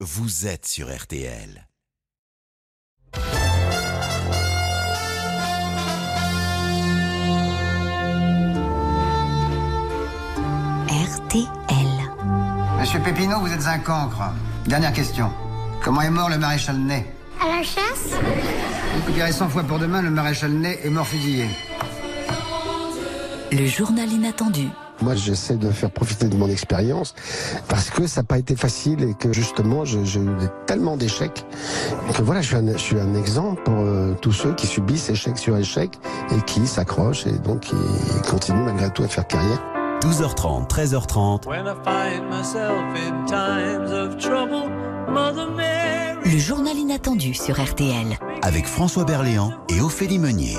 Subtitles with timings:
[0.00, 1.66] vous êtes sur RTL.
[10.88, 11.48] RTL.
[12.78, 14.22] Monsieur Pépineau, vous êtes un cancre.
[14.66, 15.32] Dernière question.
[15.82, 17.06] Comment est mort le maréchal Ney
[17.40, 18.10] À la chasse
[19.06, 21.46] Vous direz 100 fois pour demain, le maréchal Ney est mort fusillé.
[23.50, 24.68] Le journal inattendu.
[25.02, 27.14] Moi, j'essaie de faire profiter de mon expérience
[27.68, 30.30] parce que ça n'a pas été facile et que justement, j'ai eu
[30.66, 31.44] tellement d'échecs
[32.16, 35.10] que voilà, je suis un, je suis un exemple pour euh, tous ceux qui subissent
[35.10, 35.98] échec sur échec
[36.34, 37.76] et qui s'accrochent et donc qui
[38.30, 39.60] continuent malgré tout à faire carrière.
[40.02, 44.70] 12h30, 13h30, When I find myself in times of trouble,
[45.08, 46.16] Mother Mary.
[46.24, 48.16] Le journal inattendu sur RTL.
[48.42, 50.56] avec François Berléand et Ophélie Meunier.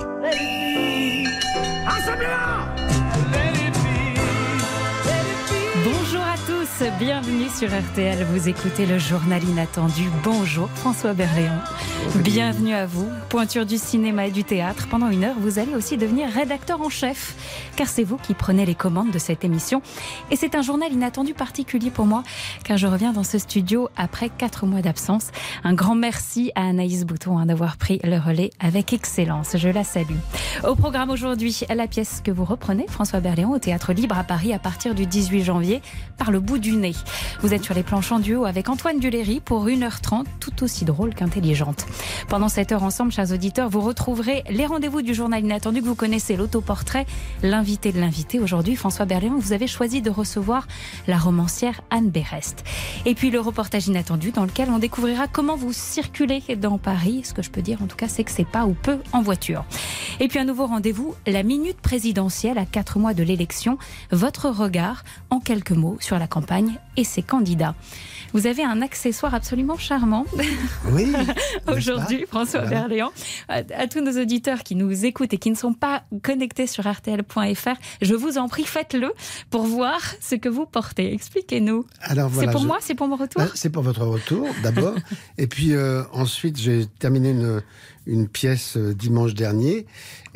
[6.99, 8.23] Bienvenue sur RTL.
[8.25, 10.03] Vous écoutez le journal inattendu.
[10.23, 11.59] Bonjour François Berléand.
[12.23, 13.07] Bienvenue à vous.
[13.29, 14.87] Pointure du cinéma et du théâtre.
[14.89, 17.35] Pendant une heure, vous allez aussi devenir rédacteur en chef,
[17.75, 19.81] car c'est vous qui prenez les commandes de cette émission.
[20.31, 22.23] Et c'est un journal inattendu particulier pour moi,
[22.63, 25.27] car je reviens dans ce studio après quatre mois d'absence.
[25.63, 29.55] Un grand merci à Anaïs Bouton hein, d'avoir pris le relais avec excellence.
[29.55, 30.17] Je la salue.
[30.67, 34.53] Au programme aujourd'hui, la pièce que vous reprenez, François Berléand, au Théâtre Libre à Paris
[34.53, 35.81] à partir du 18 janvier,
[36.17, 36.86] par le bout du nez.
[37.41, 41.13] Vous êtes sur les planches en duo avec Antoine Duléry pour 1h30, tout aussi drôle
[41.13, 41.85] qu'intelligente.
[42.29, 45.95] Pendant cette heure ensemble, chers auditeurs, vous retrouverez les rendez-vous du journal inattendu que vous
[45.95, 47.05] connaissez, l'autoportrait,
[47.43, 48.39] l'invité de l'invité.
[48.39, 50.67] Aujourd'hui, François Berléand, vous avez choisi de recevoir
[51.07, 52.63] la romancière Anne Berest.
[53.05, 57.21] Et puis le reportage inattendu dans lequel on découvrira comment vous circulez dans Paris.
[57.23, 59.21] Ce que je peux dire en tout cas, c'est que c'est pas ou peu en
[59.21, 59.65] voiture.
[60.19, 63.77] Et puis un nouveau rendez-vous, la minute présidentielle à quatre mois de l'élection.
[64.11, 67.75] Votre regard, en quelques mots, sur la campagne et ses candidats.
[68.33, 70.25] Vous avez un accessoire absolument charmant
[70.91, 71.13] Oui.
[71.67, 72.81] aujourd'hui, François Voilà.
[72.81, 73.11] Berléand.
[73.47, 76.85] À, à tous nos auditeurs qui nous écoutent et qui ne sont pas connectés sur
[76.91, 79.11] RTL.fr, je vous en prie, faites-le
[79.49, 81.13] pour voir ce que vous portez.
[81.13, 81.85] Expliquez-nous.
[82.01, 82.49] Alors voilà.
[82.49, 84.95] c'est pour je- moi, c'est pour mon retour Bah, C'est pour votre retour d'abord.
[85.37, 87.61] et puis euh, ensuite, j'ai terminé une,
[88.05, 89.85] une pièce euh, dimanche dernier.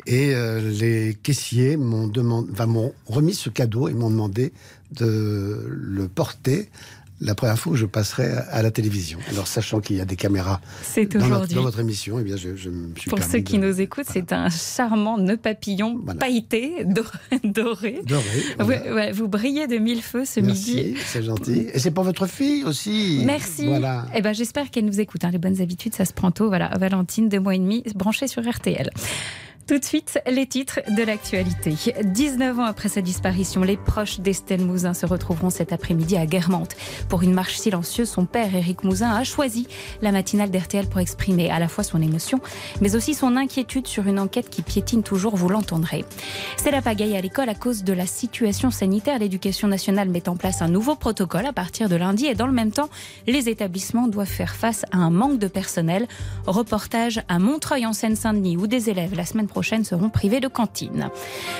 [0.06, 4.52] Et euh, les caissiers m'ont demandé, enfin, m'ont remis ce cadeau et m'ont demandé
[4.96, 6.68] de le porter
[7.24, 9.20] la première fois où je passerai à, la télévision.
[9.30, 10.60] Alors, sachant qu'il y a des caméras
[11.20, 14.06] dans, votre émission, eh bien, je, je me suis Pour ceux qui de- nous écoutent,
[14.12, 16.18] c'est un charmant nœud papillon Voilà.
[16.18, 17.04] pailleté, do-
[17.44, 18.00] doré.
[18.04, 18.24] Doré,
[18.58, 18.94] Vous, voilà.
[18.94, 20.94] ouais, vous brillez de mille feux ce Merci, midi.
[21.06, 21.68] c'est gentil.
[21.72, 23.22] Et c'est pour votre fille aussi.
[23.24, 23.66] Merci.
[23.68, 24.06] Voilà.
[24.16, 25.24] Eh ben, j'espère qu'elle nous écoute.
[25.24, 25.30] hein.
[25.30, 26.48] Les bonnes habitudes, ça se prend tôt.
[26.48, 28.90] Voilà, Valentine, deux mois et demi, branchée sur RTL.
[29.68, 31.76] Tout de suite, les titres de l'actualité.
[32.02, 36.74] 19 ans après sa disparition, les proches d'Estelle Mouzin se retrouveront cet après-midi à Guermantes.
[37.08, 39.68] Pour une marche silencieuse, son père, Éric Mouzin, a choisi
[40.02, 42.40] la matinale d'RTL pour exprimer à la fois son émotion,
[42.80, 46.04] mais aussi son inquiétude sur une enquête qui piétine toujours, vous l'entendrez.
[46.56, 49.20] C'est la pagaille à l'école à cause de la situation sanitaire.
[49.20, 52.52] L'éducation nationale met en place un nouveau protocole à partir de lundi et dans le
[52.52, 52.90] même temps,
[53.28, 56.08] les établissements doivent faire face à un manque de personnel.
[56.46, 61.10] Reportage à Montreuil en Seine-Saint-Denis où des élèves la semaine prochaine seront privés de cantine.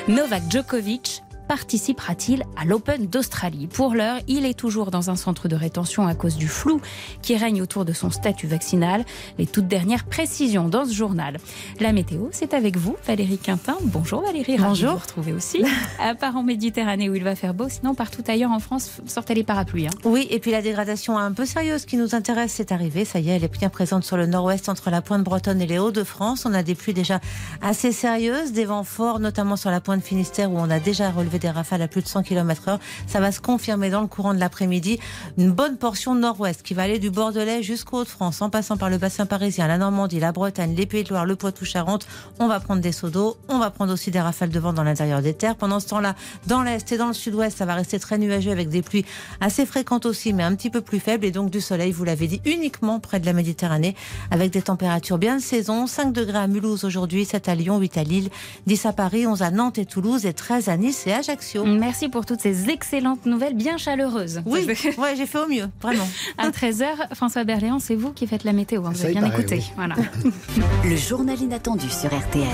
[0.08, 3.66] Novak Djokovic participera-t-il à l'Open d'Australie?
[3.66, 6.80] Pour l'heure, il est toujours dans un centre de rétention à cause du flou
[7.22, 9.04] qui règne autour de son statut vaccinal.
[9.38, 11.38] Les toutes dernières précisions dans ce journal.
[11.80, 13.76] La météo, c'est avec vous, Valérie Quintin.
[13.82, 14.92] Bonjour Valérie, Bonjour.
[14.92, 15.64] vous retrouver aussi.
[16.00, 19.34] à part en Méditerranée où il va faire beau, sinon partout ailleurs en France, sortez
[19.34, 19.86] les parapluies.
[19.86, 19.90] hein.
[20.04, 23.04] Oui, et puis la dégradation un peu sérieuse qui nous intéresse, c'est arrivé.
[23.04, 25.66] Ça y est, elle est bien présente sur le nord-ouest entre la pointe bretonne et
[25.66, 26.44] les Hauts-de-France.
[26.46, 27.20] On a des pluies déjà
[27.60, 31.38] assez sérieuses, des vents forts, notamment sur la pointe Finistère où on a déjà relevé
[31.42, 32.78] des rafales à plus de 100 km heure.
[33.06, 34.98] Ça va se confirmer dans le courant de l'après-midi.
[35.36, 38.98] Une bonne portion nord-ouest qui va aller du Bordelais jusqu'aux Hauts-de-France, en passant par le
[38.98, 42.06] bassin parisien, la Normandie, la Bretagne, les Pays de Loire, le Poitou-Charentes.
[42.38, 43.36] On va prendre des seaux d'eau.
[43.48, 45.56] On va prendre aussi des rafales de vent dans l'intérieur des terres.
[45.56, 46.14] Pendant ce temps-là,
[46.46, 49.04] dans l'est et dans le sud-ouest, ça va rester très nuageux avec des pluies
[49.40, 51.26] assez fréquentes aussi, mais un petit peu plus faibles.
[51.26, 53.96] Et donc du soleil, vous l'avez dit, uniquement près de la Méditerranée,
[54.30, 55.86] avec des températures bien de saison.
[55.86, 58.30] 5 degrés à Mulhouse aujourd'hui, 7 à Lyon, 8 à Lille,
[58.66, 61.64] 10 à Paris, 11 à Nantes et Toulouse, et 13 à Nice et Ajaccio.
[61.64, 64.42] Merci pour toutes ces excellentes nouvelles bien chaleureuses.
[64.44, 64.66] Oui,
[64.98, 66.06] ouais, j'ai fait au mieux, vraiment.
[66.38, 68.84] À 13h, François Berléand, c'est vous qui faites la météo.
[68.84, 69.56] hein, Vous Ça avez bien paraît, écouté.
[69.56, 69.72] oui.
[69.76, 69.94] Voilà.
[70.84, 72.48] Le journal inattendu sur RTL.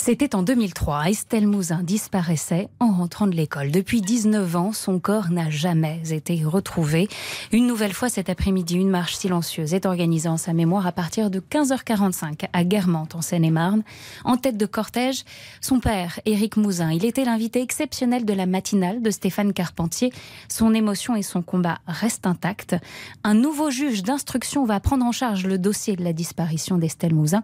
[0.00, 1.10] C'était en 2003.
[1.10, 3.72] Estelle Mouzin disparaissait en rentrant de l'école.
[3.72, 7.08] Depuis 19 ans, son corps n'a jamais été retrouvé.
[7.52, 11.30] Une nouvelle fois cet après-midi, une marche silencieuse est organisée en sa mémoire à partir
[11.30, 13.82] de 15h45 à Guermantes, en Seine-et-Marne.
[14.24, 15.24] En tête de cortège,
[15.60, 16.92] son père, Éric Mouzin.
[16.92, 20.12] Il était l'invité exceptionnel de la matinale de Stéphane Carpentier.
[20.48, 22.76] Son émotion et son combat restent intacts.
[23.24, 27.42] Un nouveau juge d'instruction va prendre en charge le dossier de la disparition d'Estelle Mouzin.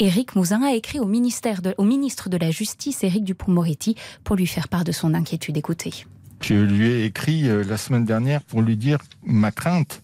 [0.00, 4.84] Éric Mouzin a écrit au, ministre de la Justice, Éric Dupond-Moretti, pour lui faire part
[4.84, 5.56] de son inquiétude.
[5.56, 6.06] Écoutez.
[6.40, 10.02] Je lui ai écrit euh, la semaine dernière pour lui dire ma crainte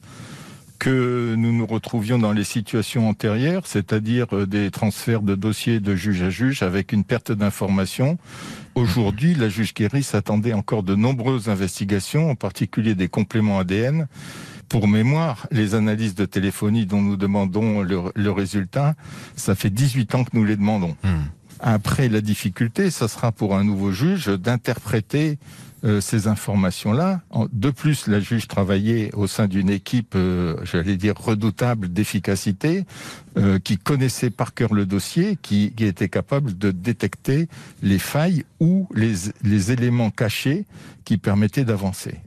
[0.80, 5.94] que nous nous retrouvions dans les situations antérieures, c'est-à-dire euh, des transferts de dossiers de
[5.94, 8.18] juge à juge avec une perte d'information.
[8.74, 14.08] Aujourd'hui, la juge Guéry s'attendait encore de nombreuses investigations, en particulier des compléments ADN.
[14.68, 18.94] Pour mémoire, les analyses de téléphonie dont nous demandons le, le résultat,
[19.36, 20.96] ça fait 18 ans que nous les demandons.
[21.60, 25.38] Après, la difficulté, ça sera pour un nouveau juge d'interpréter
[25.84, 27.20] euh, ces informations-là.
[27.52, 32.84] De plus, la juge travaillait au sein d'une équipe, euh, j'allais dire, redoutable d'efficacité,
[33.36, 37.48] euh, qui connaissait par cœur le dossier, qui, qui était capable de détecter
[37.82, 40.64] les failles ou les, les éléments cachés
[41.04, 42.20] qui permettaient d'avancer.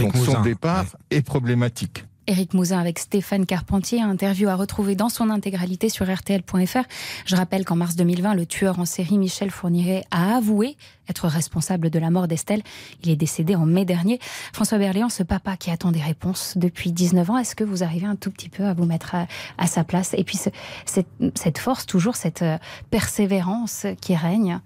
[0.00, 2.04] Donc son départ est problématique.
[2.28, 6.84] Éric Mouzin avec Stéphane Carpentier, interview à retrouver dans son intégralité sur RTL.fr.
[7.26, 10.76] Je rappelle qu'en mars 2020, le tueur en série Michel Fourniret a avoué
[11.08, 12.62] être responsable de la mort d'Estelle.
[13.02, 14.20] Il est décédé en mai dernier.
[14.52, 18.06] François Berléand, ce papa qui attend des réponses depuis 19 ans, est-ce que vous arrivez
[18.06, 19.16] un tout petit peu à vous mettre
[19.58, 20.14] à, sa place?
[20.16, 20.50] Et puis ce-
[20.86, 22.56] cette, cette force, toujours cette euh,
[22.90, 24.60] persévérance qui règne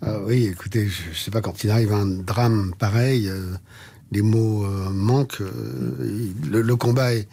[0.00, 3.54] Ah oui, écoutez, je ne sais pas, quand il arrive un drame pareil, euh,
[4.12, 5.40] les mots euh, manquent.
[5.40, 7.28] euh, le, le combat est-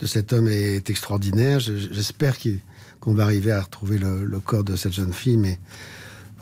[0.00, 1.58] de cet homme est extraordinaire.
[1.60, 2.60] Je- J'espère qu'il-
[3.00, 5.58] qu'on va arriver à retrouver le, le corps de cette jeune fille, mais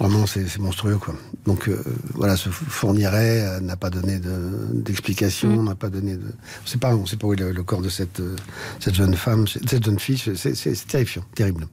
[0.00, 0.98] vraiment, c'est c'est monstrueux.
[0.98, 1.14] Quoi.
[1.46, 1.81] Donc euh,
[2.14, 6.22] voilà, ce fournirait n'a pas donné de- d'explication, n'a pas donné de...
[6.25, 8.20] On ne sait pas, on sait pas où est le, le corps de cette,
[8.81, 10.19] cette jeune femme, cette jeune fille.
[10.19, 11.66] C'est- C'est c'est terrifiant, terrible.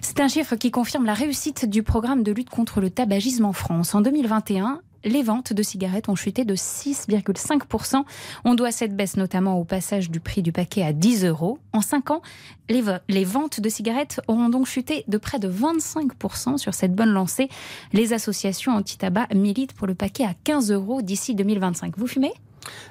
[0.00, 3.52] C'est un chiffre qui confirme la réussite du programme de lutte contre le tabagisme en
[3.52, 3.94] France.
[3.94, 8.04] En 2021, les ventes de cigarettes ont chuté de 6,5%.
[8.44, 11.58] On doit cette baisse notamment au passage du prix du paquet à 10 euros.
[11.72, 12.22] En 5 ans,
[12.68, 17.48] les, ventes de cigarettes auront donc chuté de près de 25% sur cette bonne lancée.
[17.92, 21.96] Les associations anti-tabac militent pour le paquet à 15 euros d'ici 2025.
[21.96, 22.32] Vous fumez?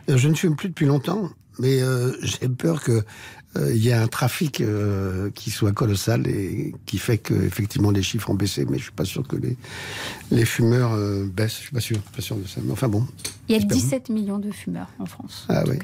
[0.10, 1.30] Euh, Je ne fume plus depuis longtemps,
[1.60, 3.04] mais euh, j'ai peur que
[3.58, 8.04] il y ait un trafic euh, qui soit colossal et qui fait que effectivement les
[8.04, 8.66] chiffres ont baissé.
[8.70, 9.58] Mais je suis pas sûr que les
[10.32, 11.58] les fumeurs euh, baissent.
[11.58, 12.60] Je suis pas sûr, pas sûr de ça.
[12.64, 13.06] Mais enfin bon.
[13.48, 13.78] Il y a J'espère.
[13.78, 15.46] 17 millions de fumeurs en France.
[15.50, 15.78] Ah oui.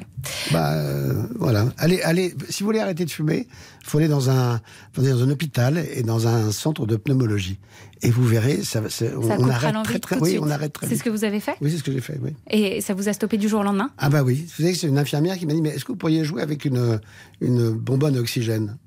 [0.52, 1.66] Bah euh, voilà.
[1.78, 2.34] Allez, allez.
[2.50, 3.48] Si vous voulez arrêter de fumer,
[3.84, 4.60] faut aller dans un,
[4.94, 7.60] faut aller dans un hôpital et dans un centre de pneumologie.
[8.02, 10.20] Et vous verrez, ça, ça- on, Ça on coupera arrête très très.
[10.20, 10.42] Oui, suite.
[10.44, 11.54] on arrête très C'est ce que vous avez fait?
[11.62, 12.20] Oui, c'est ce que j'ai fait.
[12.24, 12.32] Oui.
[12.50, 13.92] Et ça vous a stoppé du jour au lendemain?
[14.00, 15.98] Ah bah oui, vous savez c'est une infirmière qui m'a dit mais est-ce que vous
[16.00, 17.00] pourriez jouer avec une
[17.42, 18.78] une bonbonne à oxygène?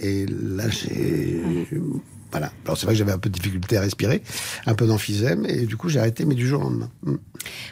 [0.00, 1.42] Et là j'ai
[2.32, 2.50] voilà.
[2.64, 4.22] Alors c'est vrai que j'avais un peu de difficulté à respirer,
[4.66, 6.90] un peu d'emphysème et du coup j'ai arrêté mais du jour au lendemain.
[7.04, 7.16] Mm.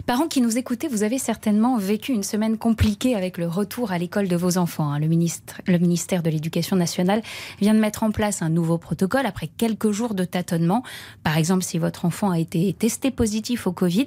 [0.06, 3.98] Parents qui nous écoutez, vous avez certainement vécu une semaine compliquée avec le retour à
[3.98, 4.92] l'école de vos enfants.
[4.92, 4.98] hein.
[4.98, 7.22] Le, ministre, le ministère de l'Éducation nationale
[7.60, 10.82] vient de mettre en place un nouveau protocole après quelques jours de tâtonnement.
[11.22, 14.06] Par exemple, si votre enfant a été testé positif au Covid,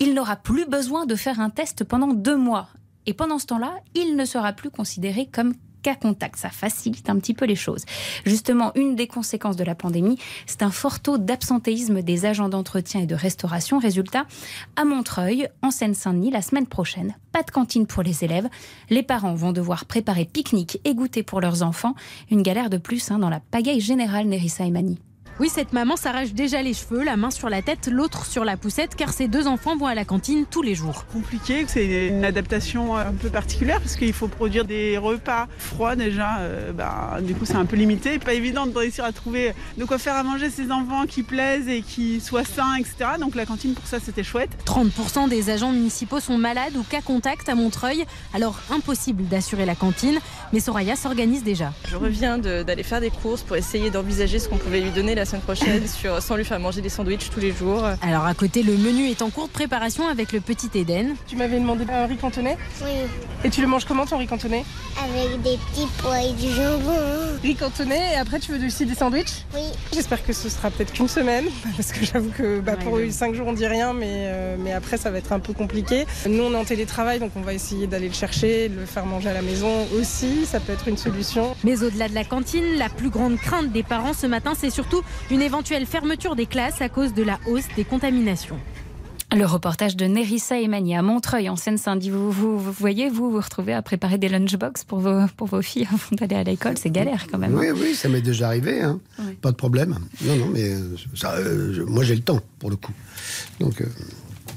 [0.00, 2.68] il n'aura plus besoin de faire un test pendant deux mois.
[3.06, 6.36] Et pendant ce temps-là, il ne sera plus considéré comme cas contact.
[6.36, 7.84] Ça facilite un petit peu les choses.
[8.24, 13.00] Justement, une des conséquences de la pandémie, c'est un fort taux d'absentéisme des agents d'entretien
[13.00, 13.78] et de restauration.
[13.78, 14.26] Résultat,
[14.76, 18.48] à Montreuil, en Seine-Saint-Denis, la semaine prochaine, pas de cantine pour les élèves.
[18.90, 21.94] Les parents vont devoir préparer pique-nique et goûter pour leurs enfants.
[22.30, 24.98] Une galère de plus hein, dans la pagaille générale, Nerissa Emani.
[25.40, 28.56] Oui, cette maman s'arrache déjà les cheveux, la main sur la tête, l'autre sur la
[28.56, 31.04] poussette, car ses deux enfants vont à la cantine tous les jours.
[31.12, 36.38] compliqué, c'est une adaptation un peu particulière parce qu'il faut produire des repas froids déjà.
[36.40, 38.18] euh, bah, du coup, c'est un peu limité.
[38.18, 41.68] Pas évident de réussir à trouver de quoi faire à manger ses enfants qui plaisent
[41.68, 42.94] et qui soient sains, etc.
[43.18, 44.50] Donc la cantine pour ça, c'était chouette.
[44.66, 49.74] 30% des agents municipaux sont malades ou cas contact à Montreuil, alors impossible d'assurer la
[49.74, 50.18] cantine,
[50.52, 51.72] mais Soraya s'organise déjà.
[51.88, 55.14] Je reviens de- d'aller faire des courses pour essayer d'envisager ce qu'on pouvait lui donner
[55.14, 57.84] la semaine prochaine sur, sans lui faire manger des sandwichs tous les jours.
[58.02, 61.14] Alors à côté, le menu est en cours de préparation avec le petit Eden.
[61.26, 62.90] Tu m'avais demandé un riz cantonais Oui,
[63.44, 64.64] Et tu le manges comment ton riz cantonais
[65.02, 66.96] avec des petits pois et du jambon.
[67.42, 69.62] Riz cantonais et après tu veux aussi des sandwichs Oui.
[69.92, 71.44] J'espère que ce sera peut-être qu'une semaine
[71.76, 74.72] parce que j'avoue que bah, pour eux 5 jours on dit rien mais, euh, mais
[74.72, 76.06] après ça va être un peu compliqué.
[76.28, 79.06] Nous on est en télétravail donc on va essayer d'aller le chercher, de le faire
[79.06, 81.54] manger à la maison aussi, ça peut être une solution.
[81.64, 85.02] Mais au-delà de la cantine, la plus grande crainte des parents ce matin, c'est surtout
[85.30, 88.58] une éventuelle fermeture des classes à cause de la hausse des contaminations.
[89.34, 92.10] Le reportage de Nerissa Emani à Montreuil, en Seine-Saint-Denis.
[92.10, 95.62] Vous, vous, vous, voyez, vous vous retrouvez à préparer des lunchbox pour vos, pour vos
[95.62, 96.76] filles avant d'aller à l'école.
[96.76, 97.54] C'est galère quand même.
[97.54, 97.74] Oui, hein.
[97.74, 98.82] oui, ça m'est déjà arrivé.
[98.82, 99.00] Hein.
[99.40, 99.96] Pas de problème.
[100.22, 102.92] Non, non, mais euh, ça, euh, je- moi j'ai le temps pour le coup.
[103.58, 103.86] Donc, euh,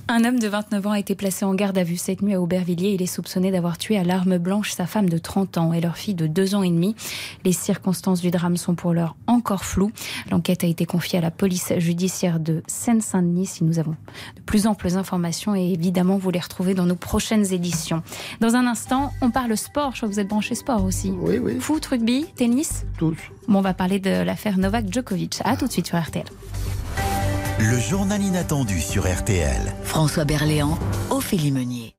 [0.08, 2.42] Un homme de 29 ans a été placé en garde à vue cette nuit à
[2.42, 2.92] Aubervilliers.
[2.94, 5.98] Il est soupçonné d'avoir tué à l'arme blanche sa femme de 30 ans et leur
[5.98, 6.96] fille de 2 ans et demi.
[7.44, 9.92] Les circonstances du drame sont pour l'heure encore floues.
[10.30, 13.48] L'enquête a été confiée à la police judiciaire de Seine-Saint-Denis.
[13.48, 13.96] Si nous avons
[14.36, 18.04] de plus amples informations et évidemment vous les retrouvez dans nos prochaines éditions.
[18.42, 19.94] Dans un instant, on parle sport.
[19.94, 21.12] Je crois que vous êtes branché sport aussi.
[21.20, 21.60] Oui, oui.
[21.60, 23.18] Foot, rugby, tennis tous.
[23.48, 25.40] Bon, on va parler de l'affaire Novak Djokovic.
[25.44, 26.26] À tout de suite sur RTL.
[27.58, 29.74] Le journal inattendu sur RTL.
[29.84, 30.78] François Berléand,
[31.10, 31.96] Ophélie Meunier.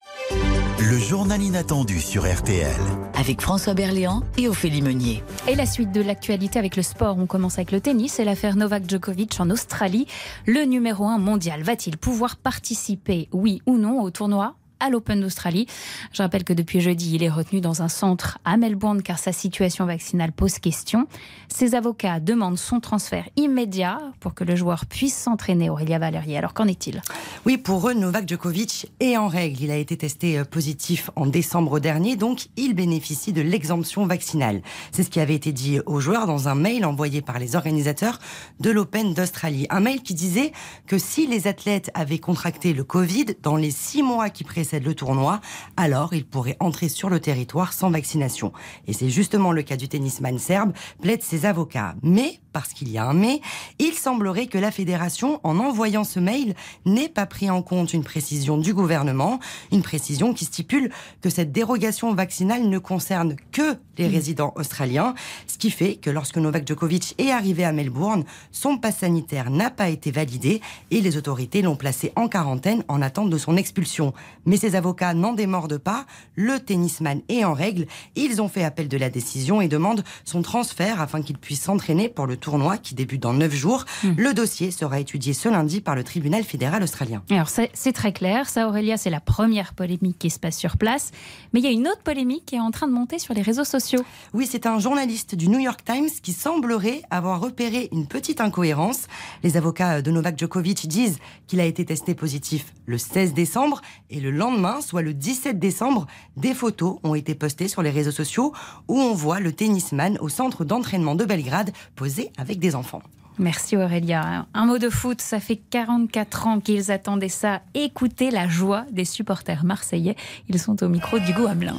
[0.79, 2.77] Le journal inattendu sur RTL.
[3.15, 5.25] Avec François Berléand et Ophélie Meunier.
[5.49, 8.55] Et la suite de l'actualité avec le sport, on commence avec le tennis et l'affaire
[8.55, 10.07] Novak Djokovic en Australie.
[10.45, 14.57] Le numéro 1 mondial va-t-il pouvoir participer, oui ou non, au tournoi?
[14.81, 15.67] À l'Open d'Australie.
[16.13, 19.33] Je rappelle que depuis jeudi, il est retenu dans un centre à Melbourne car sa
[19.33, 21.07] situation vaccinale pose question.
[21.49, 25.71] Ses avocats demandent son transfert immédiat pour que le joueur puisse s'entraîner.
[25.71, 27.01] Aurélia Valérie, alors qu'en est-il?
[27.47, 29.63] Oui, pour eux, Novak Djokovic est en règle.
[29.63, 34.63] Il a été testé euh, positif en décembre dernier, donc il bénéficie de l'exemption vaccinale.
[34.93, 38.19] C'est ce qui avait été dit aux joueurs dans un mail envoyé par les organisateurs
[38.61, 39.67] de l'Open d'Australie.
[39.71, 40.53] Un mail qui disait
[40.87, 44.95] que si les athlètes avaient contracté le Covid dans les six mois qui précèdent le
[44.95, 45.41] tournoi,
[45.77, 48.53] alors ils pourraient entrer sur le territoire sans vaccination.
[48.87, 51.95] Et c'est justement le cas du tennisman serbe, plaide ses avocats.
[52.03, 53.43] Mais, parce qu'il y a un mais,
[53.79, 56.55] il semblerait que la fédération, en envoyant ce mail,
[56.87, 59.41] n'ait pas pris en compte une précision du gouvernement,
[59.73, 65.15] une précision qui stipule que cette dérogation vaccinale ne concerne que les résidents australiens,
[65.47, 69.71] ce qui fait que lorsque Novak Djokovic est arrivé à Melbourne, son pass sanitaire n'a
[69.71, 74.15] pas été validé et les autorités l'ont placé en quarantaine en attente de son expulsion.
[74.47, 78.89] Mais ses avocats n'en démordent pas, le tennisman est en règle, ils ont fait appel
[78.89, 82.95] de la décision et demandent son transfert afin qu'il puisse s'entraîner pour le tournoi qui
[82.95, 83.85] débute dans neuf jours.
[84.17, 87.25] Le dossier sera étudié ce lundi par le tribunal fédéral australien.
[87.29, 90.77] Alors c'est c'est très clair, ça Aurélia, c'est la première polémique qui se passe sur
[90.77, 91.11] place,
[91.53, 93.43] mais il y a une autre polémique qui est en train de monter sur les
[93.43, 94.05] réseaux sociaux.
[94.33, 99.09] Oui, c'est un journaliste du New York Times qui semblerait avoir repéré une petite incohérence.
[99.43, 104.21] Les avocats de Novak Djokovic disent qu'il a été testé positif le 16 décembre et
[104.21, 108.53] le lendemain, soit le 17 décembre, des photos ont été postées sur les réseaux sociaux
[108.87, 113.03] où on voit le tennisman au centre d'entraînement de Belgrade posé avec des enfants.
[113.39, 114.47] Merci Aurélia.
[114.55, 117.61] Un mot de foot, ça fait 44 ans qu'ils attendaient ça.
[117.75, 120.17] Écoutez la joie des supporters marseillais.
[120.49, 121.77] Ils sont au micro d'Hugo Hamelin.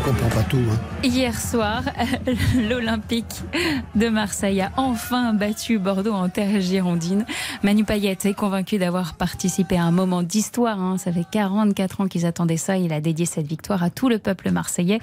[0.00, 0.58] on comprend pas tout.
[0.70, 0.78] Hein.
[1.02, 1.82] Hier soir,
[2.68, 3.42] l'Olympique
[3.94, 7.24] de Marseille a enfin battu Bordeaux en terre girondine.
[7.62, 10.78] Manu Payet est convaincu d'avoir participé à un moment d'histoire.
[10.78, 10.98] hein.
[10.98, 12.76] Ça fait 44 ans qu'ils attendaient ça.
[12.76, 15.00] Il a dédié cette victoire à tout le peuple marseillais.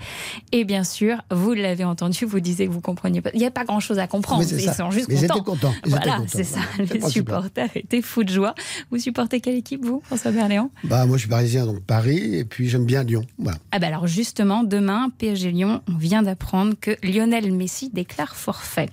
[0.52, 3.32] Et bien sûr, vous l'avez entendu, vous disiez que vous compreniez pas.
[3.34, 4.44] Il n'y a pas grand-chose à comprendre.
[4.44, 5.74] Ils sont juste Mais contents.
[5.84, 6.60] étaient voilà, c'est ça.
[6.78, 8.54] Les supporters étaient fous de joie.
[8.92, 10.70] Vous supportez quelle équipe, vous, François Berléand?
[10.84, 13.24] Bah, moi, je suis parisien, donc Paris, et puis j'aime bien Lyon.
[13.40, 13.58] Voilà.
[13.72, 18.90] Ah bah alors justement, demain, PSG Lyon, on vient d'apprendre que Lionel Messi déclare forfait.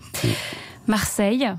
[0.86, 1.50] Marseille,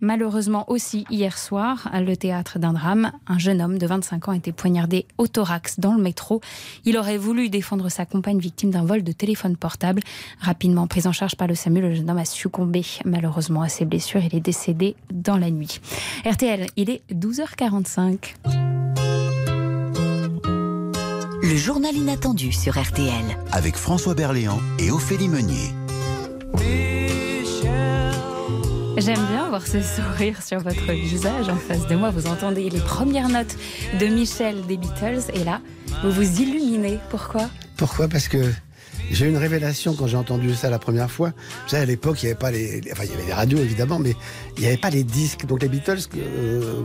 [0.00, 4.32] malheureusement aussi hier soir, à le théâtre d'un drame, un jeune homme de 25 ans
[4.32, 6.40] a été poignardé au thorax dans le métro.
[6.84, 10.02] Il aurait voulu défendre sa compagne victime d'un vol de téléphone portable.
[10.40, 13.84] Rapidement pris en charge par le SAMU, le jeune homme a succombé malheureusement à ses
[13.84, 14.22] blessures.
[14.22, 15.80] Il est décédé dans la nuit.
[16.24, 18.34] RTL, il est 12h45.
[21.46, 23.12] Le journal inattendu sur RTL.
[23.52, 25.74] Avec François Berléand et Ophélie Meunier.
[28.96, 32.08] J'aime bien voir ce sourire sur votre visage en face de moi.
[32.08, 33.58] Vous entendez les premières notes
[34.00, 35.60] de Michel des Beatles et là,
[36.02, 36.98] vous vous illuminez.
[37.10, 37.50] Pourquoi?
[37.76, 38.08] Pourquoi?
[38.08, 38.50] Parce que
[39.10, 41.30] j'ai eu une révélation quand j'ai entendu ça la première fois.
[41.64, 43.58] Vous savez, à l'époque, il n'y avait pas les, enfin, il y avait les radios
[43.58, 44.14] évidemment, mais
[44.56, 45.46] il n'y avait pas les disques.
[45.46, 46.84] Donc les Beatles, euh,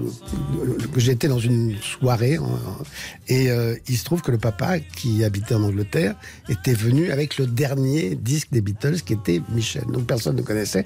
[0.94, 2.84] que j'étais dans une soirée euh,
[3.28, 6.16] et euh, il se trouve que le papa qui habitait en Angleterre
[6.50, 9.86] était venu avec le dernier disque des Beatles qui était Michel.
[9.92, 10.86] Donc personne ne connaissait.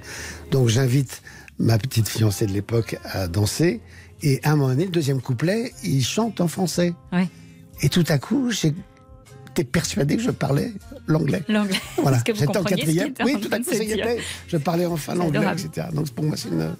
[0.51, 1.21] Donc j'invite
[1.59, 3.81] ma petite fiancée de l'époque à danser
[4.23, 6.93] et à un moment donné, le deuxième couplet, il chante en français.
[7.11, 7.27] Ouais.
[7.81, 8.73] Et tout à coup, j'ai
[9.53, 10.73] T'es persuadé que je parlais
[11.07, 11.43] l'anglais?
[11.47, 11.77] L'anglais.
[11.97, 12.17] Voilà.
[12.25, 13.13] J'étais en quatrième.
[13.19, 14.21] en Oui, train tout à coup, se ça y dire était.
[14.47, 15.87] Je parlais enfin l'anglais, etc.
[15.93, 16.75] Donc pour moi, c'est une.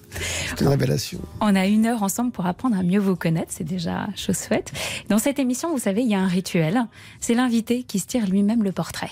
[0.61, 1.19] Une révélation.
[1.41, 4.71] On a une heure ensemble pour apprendre à mieux vous connaître, c'est déjà chose faite.
[5.09, 6.85] Dans cette émission, vous savez, il y a un rituel.
[7.19, 9.11] C'est l'invité qui se tire lui-même le portrait.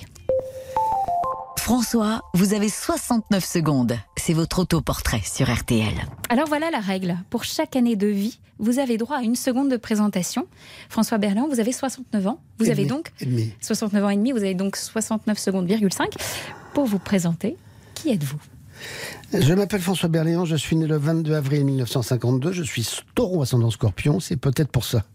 [1.61, 3.95] François, vous avez 69 secondes.
[4.17, 5.93] C'est votre autoportrait sur RTL.
[6.29, 7.15] Alors voilà la règle.
[7.29, 10.47] Pour chaque année de vie, vous avez droit à une seconde de présentation.
[10.89, 12.39] François Berléand, vous avez 69 ans.
[12.57, 12.89] Vous Et avez demi.
[12.89, 13.53] donc Et demi.
[13.61, 14.31] 69 ans et demi.
[14.31, 16.09] Vous avez donc 69 secondes, virgule 5
[16.73, 17.55] pour vous présenter.
[17.93, 18.39] Qui êtes-vous?
[19.33, 22.85] Je m'appelle François Berléand, je suis né le 22 avril 1952, je suis
[23.15, 25.05] taureau ascendant scorpion, c'est peut-être pour ça.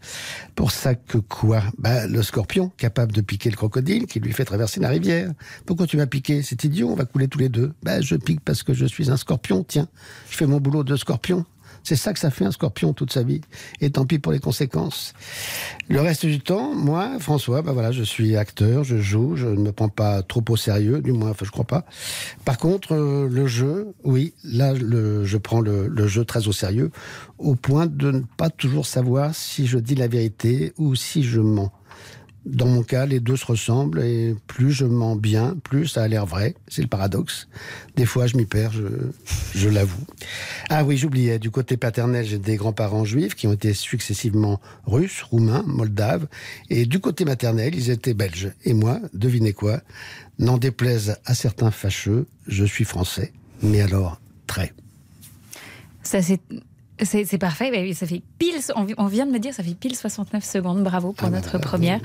[0.54, 1.62] Pour ça que quoi?
[1.76, 5.32] Bah, Le scorpion, capable de piquer le crocodile, qui lui fait traverser la rivière.
[5.66, 6.42] Pourquoi tu m'as piqué?
[6.42, 7.72] C'est idiot, on va couler tous les deux.
[7.82, 9.88] Bah, je pique parce que je suis un scorpion, tiens.
[10.30, 11.44] Je fais mon boulot de scorpion.
[11.86, 13.42] C'est ça que ça fait un scorpion toute sa vie.
[13.80, 15.14] Et tant pis pour les conséquences.
[15.88, 19.60] Le reste du temps, moi, François, bah voilà, je suis acteur, je joue, je ne
[19.60, 21.84] me prends pas trop au sérieux, du moins, enfin, je crois pas.
[22.44, 26.90] Par contre, euh, le jeu, oui, là, je prends le jeu très au sérieux,
[27.38, 31.40] au point de ne pas toujours savoir si je dis la vérité ou si je
[31.40, 31.70] mens.
[32.46, 36.08] Dans mon cas, les deux se ressemblent et plus je mens bien, plus ça a
[36.08, 36.54] l'air vrai.
[36.68, 37.48] C'est le paradoxe.
[37.96, 38.70] Des fois, je m'y perds,
[39.52, 40.04] je, l'avoue.
[40.70, 45.22] Ah oui, j'oubliais, du côté paternel, j'ai des grands-parents juifs qui ont été successivement russes,
[45.22, 46.28] roumains, moldaves.
[46.70, 48.52] Et du côté maternel, ils étaient belges.
[48.64, 49.80] Et moi, devinez quoi?
[50.38, 53.32] N'en déplaise à certains fâcheux, je suis français.
[53.60, 54.72] Mais alors, très.
[56.04, 56.40] Ça, c'est.
[57.02, 59.74] C'est parfait, mais ça fait pile, on vi- on vient de me dire, ça fait
[59.74, 62.00] pile 69 secondes, bravo pour notre première.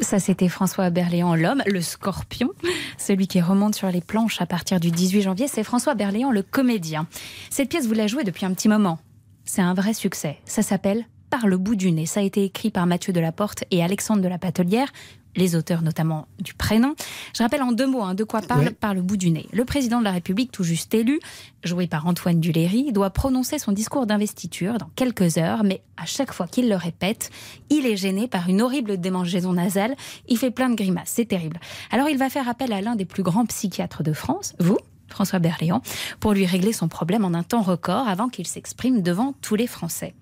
[0.00, 2.50] Ça, c'était François Berléand, l'homme, le scorpion,
[2.96, 6.42] celui qui remonte sur les planches à partir du 18 janvier, c'est François Berléand, le
[6.42, 7.08] comédien.
[7.50, 8.98] Cette pièce, vous la jouez depuis un petit moment.
[9.44, 10.38] C'est un vrai succès.
[10.44, 12.06] Ça s'appelle Par le bout du nez.
[12.06, 14.88] Ça a été écrit par Mathieu Delaporte et Alexandre de la Patelière,
[15.36, 16.94] les auteurs notamment du prénom.
[17.36, 18.72] Je rappelle en deux mots hein, de quoi parle.
[18.72, 19.46] Par le bout du nez.
[19.52, 21.20] Le président de la République, tout juste élu,
[21.62, 26.32] joué par Antoine Duléry, doit prononcer son discours d'investiture dans quelques heures, mais à chaque
[26.32, 27.30] fois qu'il le répète,
[27.68, 29.94] il est gêné par une horrible démangeaison nasale.
[30.28, 31.60] Il fait plein de grimaces, c'est terrible.
[31.90, 35.40] Alors il va faire appel à l'un des plus grands psychiatres de France, vous François
[35.40, 35.82] Berléand,
[36.20, 39.66] pour lui régler son problème en un temps record avant qu'il s'exprime devant tous les
[39.66, 40.14] Français.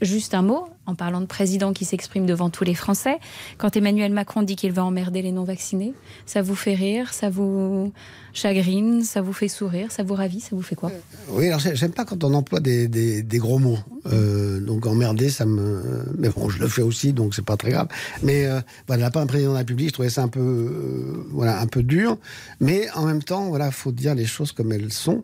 [0.00, 3.16] Juste un mot, en parlant de président qui s'exprime devant tous les Français,
[3.58, 5.94] quand Emmanuel Macron dit qu'il va emmerder les non-vaccinés,
[6.26, 7.92] ça vous fait rire, ça vous
[8.32, 10.90] chagrine, ça vous fait sourire, ça vous ravit, ça vous fait quoi
[11.30, 13.78] Oui, alors j'ai- j'aime pas quand on emploie des, gros mots.
[14.12, 16.04] Euh, donc emmerder, ça me.
[16.18, 17.88] Mais bon, je le fais aussi, donc c'est pas très grave.
[18.22, 21.26] Mais euh, voilà, part d'un président de la République, je trouvais ça un peu, euh,
[21.30, 22.18] voilà, un peu dur.
[22.60, 25.22] Mais en même temps, voilà, faut dire les choses comme elles sont.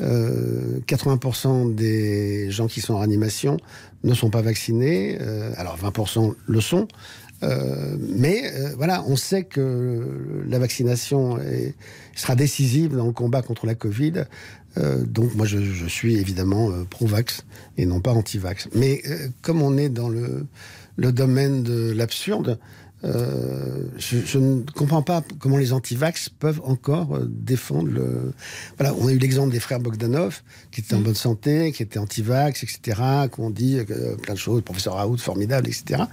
[0.00, 3.58] Euh, 80% des gens qui sont en réanimation
[4.04, 5.01] ne sont pas vaccinés.
[5.20, 6.88] Euh, alors 20% le sont.
[7.42, 11.38] Euh, mais euh, voilà, on sait que la vaccination
[12.14, 14.24] sera décisive dans le combat contre la Covid.
[14.76, 17.44] Donc moi, je, suis évidemment pro-vax
[17.76, 18.68] et non pas anti-vax.
[18.74, 19.02] Mais
[19.42, 22.58] comme on est dans le domaine de l'absurde,
[23.04, 28.32] euh, je, je ne comprends pas comment les anti-vax peuvent encore euh, défendre le.
[28.78, 31.98] Voilà, on a eu l'exemple des frères Bogdanov, qui étaient en bonne santé, qui étaient
[31.98, 36.04] anti-vax, etc., qu'on dit euh, plein de choses, professeur Raoult, formidable, etc.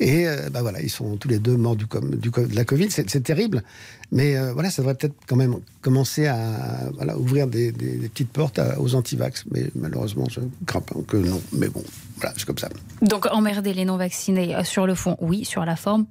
[0.00, 2.64] Et bah voilà, ils sont tous les deux morts du, com- du co- de la
[2.64, 2.88] Covid.
[2.90, 3.62] C'est terrible,
[4.10, 8.30] mais voilà, ça devrait peut-être quand même commencer à voilà, ouvrir des, des- des petites
[8.30, 9.44] portes à- aux anti-vax.
[9.52, 11.40] Mais malheureusement, je crains que non.
[11.52, 11.82] Mais bon,
[12.16, 12.68] voilà, c'est comme ça.
[13.00, 16.06] Donc emmerder les non-vaccinés sur le fond, oui, sur la forme.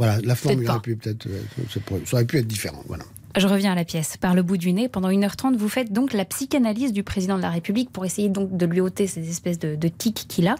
[0.00, 2.82] Voilà, la forme aurait pu peut-être, euh, ça aurait pu être différent.
[2.88, 3.04] Voilà.
[3.36, 4.16] Je reviens à la pièce.
[4.16, 7.42] Par le bout du nez, pendant 1h30, vous faites donc la psychanalyse du président de
[7.42, 10.54] la République pour essayer donc de lui ôter ces espèces de, de tics qu'il a.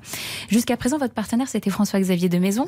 [0.50, 2.66] Jusqu'à présent, votre partenaire, c'était François-Xavier de Maison.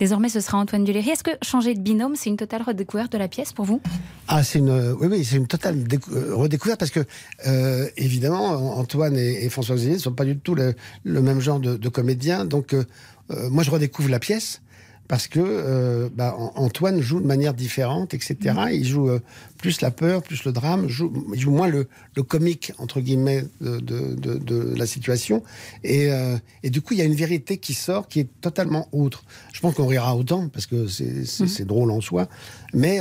[0.00, 1.10] Désormais, ce sera Antoine Duléry.
[1.10, 3.80] Est-ce que changer de binôme, c'est une totale redécouverte de la pièce pour vous?
[4.26, 7.04] Ah, c'est une, oui, oui, c'est une totale euh, redécouverte parce que,
[7.46, 11.38] euh, évidemment, Antoine et, et François Xavier ne sont pas du tout le, le même
[11.40, 12.44] genre de, de comédiens.
[12.44, 12.82] Donc, euh,
[13.30, 14.62] euh, moi, je redécouvre la pièce
[15.08, 18.36] parce que euh, bah, An- Antoine joue de manière différente, etc.
[18.72, 19.20] Il joue euh,
[19.56, 23.44] plus la peur, plus le drame, joue, il joue moins le, le comique, entre guillemets,
[23.60, 25.42] de, de, de, de la situation.
[25.82, 28.86] Et, euh, et du coup, il y a une vérité qui sort qui est totalement
[28.92, 29.24] autre.
[29.52, 32.28] Je pense qu'on rira autant, parce que c'est c'est drôle en soi.
[32.74, 33.00] Mais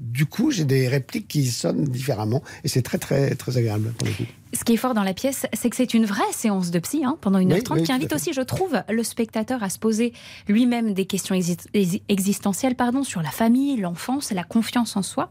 [0.00, 2.42] du coup, j'ai des répliques qui sonnent différemment.
[2.64, 4.22] Et c'est très, très, très agréable pour le coup.
[4.58, 7.04] Ce qui est fort dans la pièce, c'est que c'est une vraie séance de psy
[7.04, 10.14] hein, pendant 1h30 Oui, oui, qui invite aussi, je trouve, le spectateur à se poser
[10.48, 15.28] lui-même des questions exi- exi- existentielles pardon, sur la famille, l'enfance, la confiance en soi.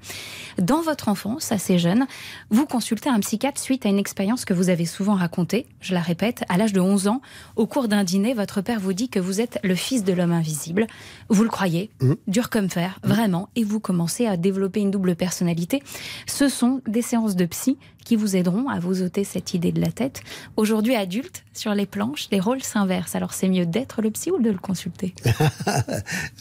[0.60, 2.06] Dans votre enfance, assez jeune,
[2.52, 5.66] vous consultez un psychiatre suite à une expérience que vous avez souvent racontée.
[5.82, 7.22] Je la répète, à l'âge de 11 ans,
[7.56, 10.34] au cours d'un dîner, votre père vous dit que vous êtes le fils de l'homme
[10.34, 10.86] invisible.
[11.30, 11.90] Vous le croyez,
[12.28, 15.82] dur comme fer, vraiment, et vous commencez à développer une double personnalité.
[16.28, 19.82] Ce sont des séances de psy qui vous aideront à vous ôter cette idée de
[19.82, 20.22] la tête.
[20.56, 23.16] Aujourd'hui, adulte, sur les planches, les rôles s'inversent.
[23.16, 25.14] Alors c'est mieux d'être le psy ou de le consulter?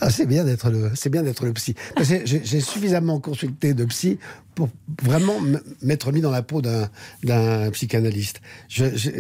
[0.01, 1.75] Ah, C'est bien d'être le, c'est bien d'être le psy.
[2.01, 4.19] J'ai suffisamment consulté de psy
[4.55, 4.69] pour
[5.03, 5.35] vraiment
[5.83, 6.89] m'être mis dans la peau d'un,
[7.25, 8.41] d'un psychanalyste.
[8.69, 9.11] Je, je-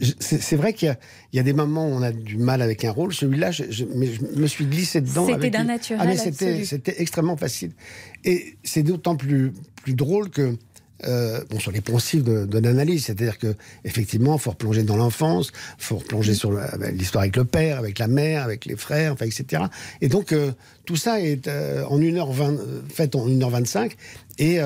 [0.00, 0.98] je- c'est, vrai qu'il y a,
[1.32, 3.12] il y a des moments où on a du mal avec un rôle.
[3.14, 5.26] Celui-là, je, je- mais je me suis glissé dedans.
[5.26, 7.72] C'était d'un naturel Ah, c'était extrêmement facile.
[8.24, 10.56] Et c'est d'autant plus, plus drôle que
[11.06, 15.96] euh, bon, sur les poncifs de, l'analyse, c'est-à-dire que effectivement, faut replonger dans l'enfance, faut
[15.96, 16.52] replonger sur
[16.92, 19.64] l'histoire avec le père, avec la mère, avec les frères, etc.
[20.00, 20.52] Et donc euh,
[20.84, 23.92] tout ça est euh, en 1h20, euh, fait en 1h25,
[24.38, 24.58] et,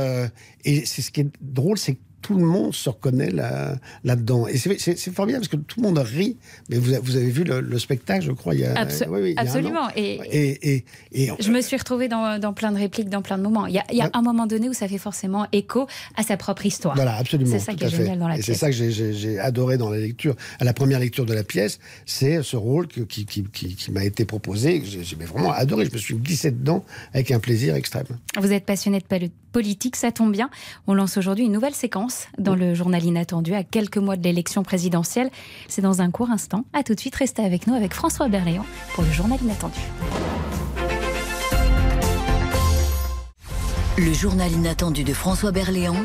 [0.64, 4.46] et c'est ce qui est drôle, c'est que tout le monde se reconnaît là, là-dedans.
[4.48, 6.36] Et c'est, formidable parce que tout le monde rit.
[6.68, 9.06] Mais vous, avez- vous avez vu le, le spectacle, je crois, il y a, Abso-
[9.08, 9.48] oui, oui, il y a un an.
[9.48, 9.88] Absolument.
[9.96, 13.38] Et, Et, et, et je me suis retrouvée dans, dans plein de répliques, dans plein
[13.38, 13.66] de moments.
[13.66, 15.86] Il y a, il y a un moment donné où ça fait forcément écho
[16.16, 16.94] à sa propre histoire.
[16.96, 17.50] Voilà, absolument.
[17.50, 17.96] C'est ça qui est fait.
[17.96, 18.58] génial dans la Et c'est pièce.
[18.58, 22.42] ça que j'ai- adoré dans la lecture, à la première lecture de la pièce, c'est
[22.42, 25.86] ce rôle que- qui, qui, qui, qui m'a été proposé, j'ai vraiment adoré.
[25.86, 28.04] Je me suis glissé dedans avec un plaisir extrême.
[28.38, 30.50] Vous êtes passionné de pol- politique, ça tombe bien.
[30.86, 34.62] On lance aujourd'hui une nouvelle séquence dans le journal inattendu à quelques mois de l'élection
[34.62, 35.30] présidentielle.
[35.68, 36.64] C'est dans un court instant.
[36.72, 39.80] À tout de suite, restez avec nous avec François Berléand pour le journal inattendu.
[43.98, 45.96] Le journal inattendu de François Berléand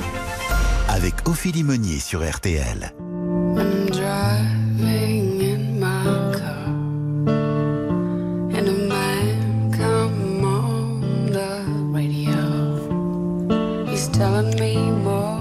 [0.89, 2.91] Avec Ophélie Meunier sur RTL.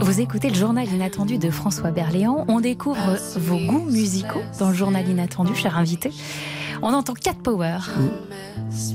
[0.01, 2.45] Vous écoutez le journal inattendu de François Berléand.
[2.49, 6.11] On découvre vos goûts musicaux dans le journal inattendu, cher invité.
[6.83, 7.79] On entend Cat Power.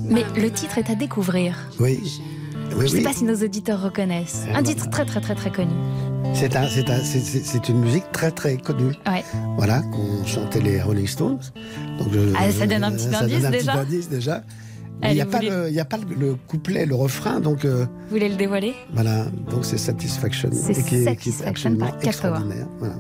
[0.04, 1.56] Mais le titre est à découvrir.
[1.80, 2.22] Oui.
[2.70, 3.04] Je ne sais oui.
[3.04, 4.44] pas si nos auditeurs reconnaissent.
[4.54, 5.72] Un titre très très très très connu.
[6.34, 8.94] C'est un, c'est un- c'est- c'est- c'est une musique très très connue.
[9.08, 9.24] Ouais.
[9.56, 11.40] Voilà, qu'on chantait les Rolling Stones.
[11.98, 14.44] Donc, je- Ah, ça donne un petit ça donne indice un déjà petit indice déjà.
[15.04, 17.40] Il n'y a, pas voulez- le- il y a pas le, le couplet, le refrain,
[17.40, 18.74] donc euh, Vous voulez le dévoiler?
[18.94, 20.50] voilà, donc c'est Satisfaction.
[20.52, 22.68] C'est qui est- qui est Satisfaction par extraordinaire.
[22.80, 22.96] Voilà.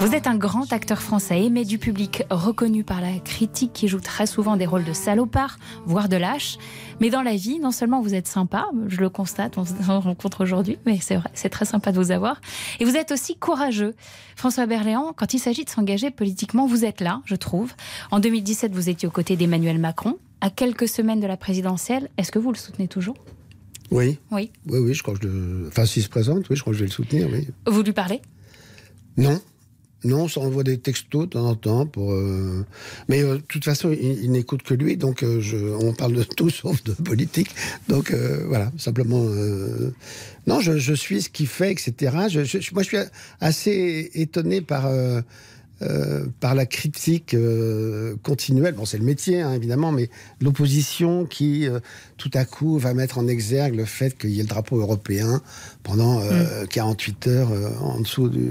[0.00, 4.00] Vous êtes un grand acteur français aimé du public, reconnu par la critique qui joue
[4.00, 6.58] très souvent des rôles de salopard, voire de lâche.
[7.00, 10.42] Mais dans la vie, non seulement vous êtes sympa, je le constate, on se rencontre
[10.42, 12.40] aujourd'hui, mais c'est vrai, c'est très sympa de vous avoir.
[12.80, 13.94] Et vous êtes aussi courageux.
[14.34, 17.72] François Berléand, quand il s'agit de s'engager politiquement, vous êtes là, je trouve.
[18.10, 20.16] En 2017, vous étiez aux côtés d'Emmanuel Macron.
[20.40, 23.16] À quelques semaines de la présidentielle, est-ce que vous le soutenez toujours?
[23.90, 24.18] Oui.
[24.30, 24.50] Oui.
[24.66, 25.66] Oui, oui, je crois que je le...
[25.68, 27.48] Enfin, s'il se présente, oui, je crois que je vais le soutenir, oui.
[27.66, 28.20] Vous lui parlez?
[29.16, 29.40] Non.
[30.04, 32.12] Non, on s'envoie des textos de temps en temps pour.
[32.12, 32.64] euh,
[33.08, 35.56] Mais euh, de toute façon, il, il n'écoute que lui, donc euh, je...
[35.56, 37.50] on parle de tout sauf de politique.
[37.88, 38.12] Donc
[38.46, 39.24] voilà, simplement.
[40.46, 41.92] Non, je, je suis ce qu'il fait, etc.
[42.28, 42.96] Je- moi, je suis
[43.40, 44.86] assez étonné par.
[45.82, 50.10] Euh, par la critique euh, continuelle, bon c'est le métier hein, évidemment, mais
[50.40, 51.78] l'opposition qui euh,
[52.16, 55.40] tout à coup va mettre en exergue le fait qu'il y ait le drapeau européen
[55.84, 58.50] pendant euh, 48 heures en dessous du,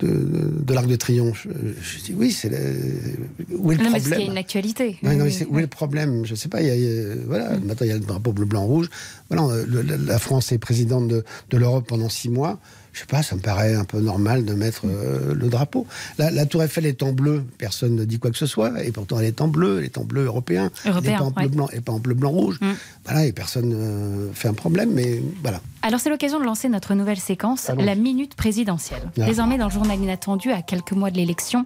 [0.00, 1.46] de, l'Arc de Triomphe.
[1.46, 4.16] Je, je dis oui, c'est le- où est le Non, mais parce qu'il y a
[4.16, 4.98] problème une actualité.
[5.02, 5.46] Ouais, Oui, oui.
[5.50, 6.24] où est le problème?
[6.26, 6.60] Je sais pas.
[6.62, 8.88] Il y a, il voilà, maintenant il y a le drapeau bleu, blanc, rouge.
[9.30, 12.58] Voilà, le- la- la France est présidente de, de l'Europe pendant six mois.
[12.92, 15.86] Je sais pas, ça me paraît un peu normal de mettre euh, le drapeau.
[16.18, 18.92] La, la Tour Eiffel est en bleu, personne ne dit quoi que ce soit, et
[18.92, 21.30] pourtant elle est en bleu, elle est en bleu européen, Européen, elle n'est pas en
[21.30, 21.48] bleu ouais.
[21.48, 22.60] blanc, elle est pas en bleu blanc rouge.
[23.04, 25.60] Voilà, et personne ne fait un problème, mais voilà.
[25.80, 27.84] Alors c'est l'occasion de lancer notre nouvelle séquence, Allons.
[27.84, 29.02] la minute présidentielle.
[29.18, 29.24] Ah.
[29.24, 31.64] Désormais dans le journal inattendu, à quelques mois de l'élection,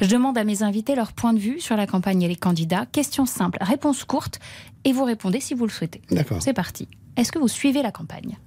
[0.00, 2.86] je demande à mes invités leur point de vue sur la campagne et les candidats.
[2.92, 4.38] Question simple, réponse courte,
[4.84, 6.02] et vous répondez si vous le souhaitez.
[6.10, 6.40] D'accord.
[6.40, 6.88] C'est parti.
[7.16, 8.38] Est-ce que vous suivez la campagne?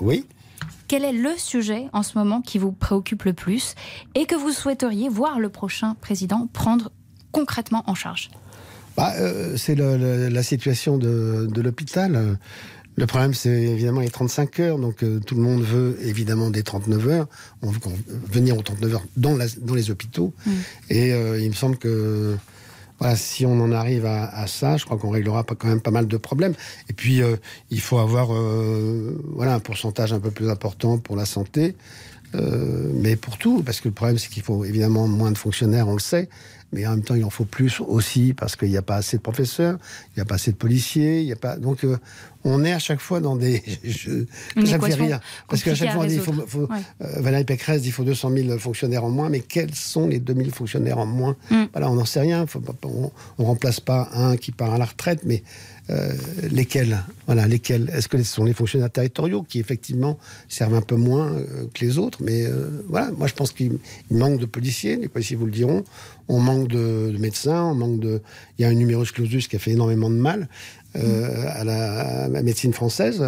[0.00, 0.24] Oui.
[0.90, 3.76] Quel est le sujet en ce moment qui vous préoccupe le plus
[4.16, 6.90] et que vous souhaiteriez voir le prochain président prendre
[7.30, 8.28] concrètement en charge
[8.96, 12.36] Bah, euh, c'est la situation de, de l'hôpital.
[12.96, 14.78] Le problème, c'est évidemment les 35 heures.
[14.80, 17.28] Donc, euh, tout le monde veut évidemment des 39 heures.
[17.62, 17.78] On veut
[18.28, 20.34] venir aux 39 heures dans, la- dans les hôpitaux.
[20.88, 22.36] Et euh, il me semble que
[23.14, 26.16] si on en arrive à, ça, je crois qu'on réglera quand même pas mal de
[26.16, 26.54] problèmes.
[26.88, 27.36] Et puis, euh,
[27.70, 31.74] il faut avoir euh, voilà, un pourcentage un peu plus important pour la santé.
[32.34, 35.88] Euh, mais pour tout, parce que le problème, c'est qu'il faut évidemment moins de fonctionnaires,
[35.88, 36.28] on le sait,
[36.72, 39.16] mais en même temps, il en faut plus aussi parce qu'il n'y a pas assez
[39.16, 39.78] de professeurs,
[40.08, 41.56] il n'y a pas assez de policiers, il n'y a pas.
[41.56, 41.98] Donc, euh,
[42.44, 43.62] on est à chaque fois dans des.
[43.84, 44.24] je-
[44.66, 45.20] ça me fait rire.
[45.48, 46.48] Parce qu'à chaque fois, on dit il faut, résoudre.
[46.48, 46.78] faut- Ouais.
[47.02, 50.20] euh, Valérie Pécresse dit il faut 200 000 fonctionnaires en moins, mais quels sont les
[50.20, 51.36] 2000 fonctionnaires en moins?
[51.50, 51.64] Mm.
[51.72, 52.46] Voilà, on n'en sait rien.
[52.46, 55.42] Faut pas- on ne remplace pas un qui part à la retraite, mais
[55.90, 56.12] euh,
[56.50, 56.98] lesquels
[57.28, 61.84] Est-ce que ce sont les fonctionnaires territoriaux qui effectivement servent un peu moins euh, que
[61.84, 62.18] les autres?
[62.22, 63.78] Mais euh, voilà, moi je pense qu'il
[64.10, 65.84] il manque de policiers, les policiers vous le diront.
[66.28, 68.22] On manque de, de médecins, on manque de.
[68.58, 70.48] Il y a un numerus clausus qui a fait énormément de mal.
[70.96, 73.22] Euh, à, la, à la médecine française.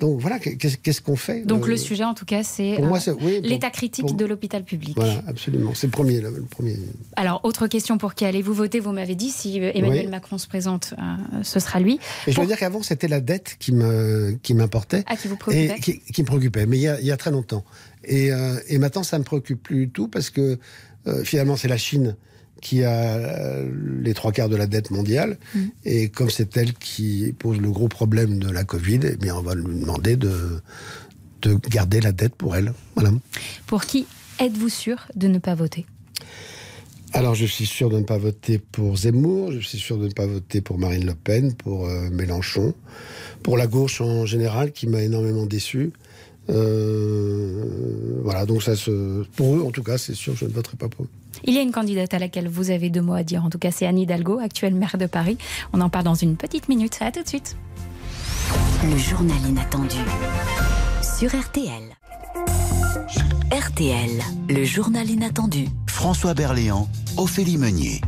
[0.00, 3.40] Donc voilà, qu'est-ce qu'on fait Donc Euh, le sujet, en tout cas, c'est euh, oui,
[3.42, 4.94] l'état critique pour- de l'hôpital public.
[4.96, 5.72] Voilà, absolument.
[5.74, 6.76] C'est le premier, le, le premier.
[7.16, 8.80] Alors, autre question pour qui allez-vous voter?
[8.80, 10.10] Vous m'avez dit, si Emmanuel Oui.
[10.10, 11.98] Macron se présente, euh, ce sera lui.
[12.26, 15.04] Et je veux dire qu'avant, c'était la dette qui me qui m'importait.
[15.06, 17.12] Ah, qui vous préoccupait Et qui, qui me préoccupait, mais il y a, il y
[17.12, 17.64] a très longtemps.
[18.04, 18.30] Et,
[18.68, 20.58] et maintenant, ça me préoccupe plus du tout parce que
[21.24, 22.16] finalement, c'est la Chine
[22.62, 23.70] qui a euh,
[24.00, 25.36] les trois quarts de la dette mondiale.
[25.54, 25.60] Mm.
[25.84, 29.42] Et comme c'est elle qui pose le gros problème de la Covid, eh bien, on
[29.42, 30.62] va lui demander de,
[31.42, 32.72] de garder la dette pour elle.
[32.94, 33.10] Voilà.
[33.66, 34.06] Pour qui
[34.38, 35.84] êtes-vous sûr de ne pas voter?
[37.14, 40.12] Alors, je suis sûr de ne pas voter pour Zemmour, je suis sûr de ne
[40.12, 42.72] pas voter pour Marine Le Pen, pour euh, Mélenchon,
[43.42, 45.92] pour la gauche en général, qui m'a énormément déçu.
[46.48, 49.24] Euh, voilà, donc ça se.
[49.36, 51.08] Pour eux, en tout cas, c'est sûr, je ne voterai pas pour eux.
[51.44, 53.44] Il y a une candidate à laquelle vous avez deux mots à dire.
[53.44, 55.38] En tout cas, c'est Anne Hidalgo, actuelle maire de Paris.
[55.72, 56.98] On en parle dans une petite minute.
[57.00, 57.56] À tout de suite.
[58.84, 59.96] Le journal inattendu
[61.02, 61.82] sur RTL.
[63.52, 64.10] RTL,
[64.48, 65.66] le journal inattendu.
[65.86, 68.00] François Berléand, Ophélie Meunier.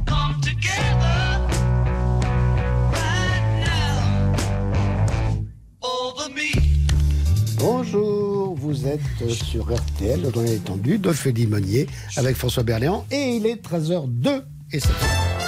[7.59, 11.86] Bonjour, vous êtes sur RTL, le journal étendu d'Ophélie Meunier
[12.16, 15.43] avec François Berléand et il est 13h02 et c'est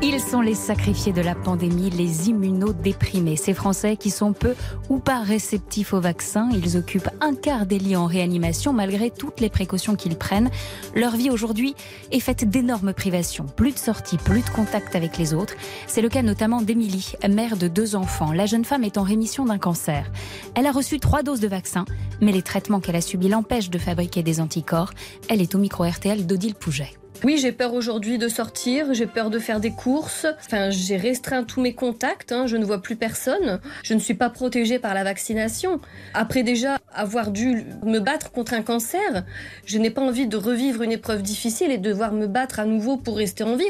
[0.00, 3.34] Ils sont les sacrifiés de la pandémie, les immunodéprimés.
[3.34, 4.54] Ces Français qui sont peu
[4.88, 6.50] ou pas réceptifs au vaccin.
[6.52, 10.50] Ils occupent un quart des lits en réanimation malgré toutes les précautions qu'ils prennent.
[10.94, 11.74] Leur vie aujourd'hui
[12.12, 13.46] est faite d'énormes privations.
[13.46, 15.54] Plus de sorties, plus de contact avec les autres.
[15.88, 18.30] C'est le cas notamment d'Émilie, mère de deux enfants.
[18.30, 20.12] La jeune femme est en rémission d'un cancer.
[20.54, 21.84] Elle a reçu trois doses de vaccin,
[22.20, 24.92] mais les traitements qu'elle a subis l'empêchent de fabriquer des anticorps.
[25.28, 26.92] Elle est au micro RTL d'Odile Pouget.
[27.24, 30.26] Oui, j'ai peur aujourd'hui de sortir, j'ai peur de faire des courses.
[30.46, 33.60] Enfin, j'ai restreint tous mes contacts, hein, je ne vois plus personne.
[33.82, 35.80] Je ne suis pas protégée par la vaccination.
[36.14, 39.24] Après déjà avoir dû me battre contre un cancer,
[39.66, 42.64] je n'ai pas envie de revivre une épreuve difficile et de devoir me battre à
[42.64, 43.68] nouveau pour rester en vie.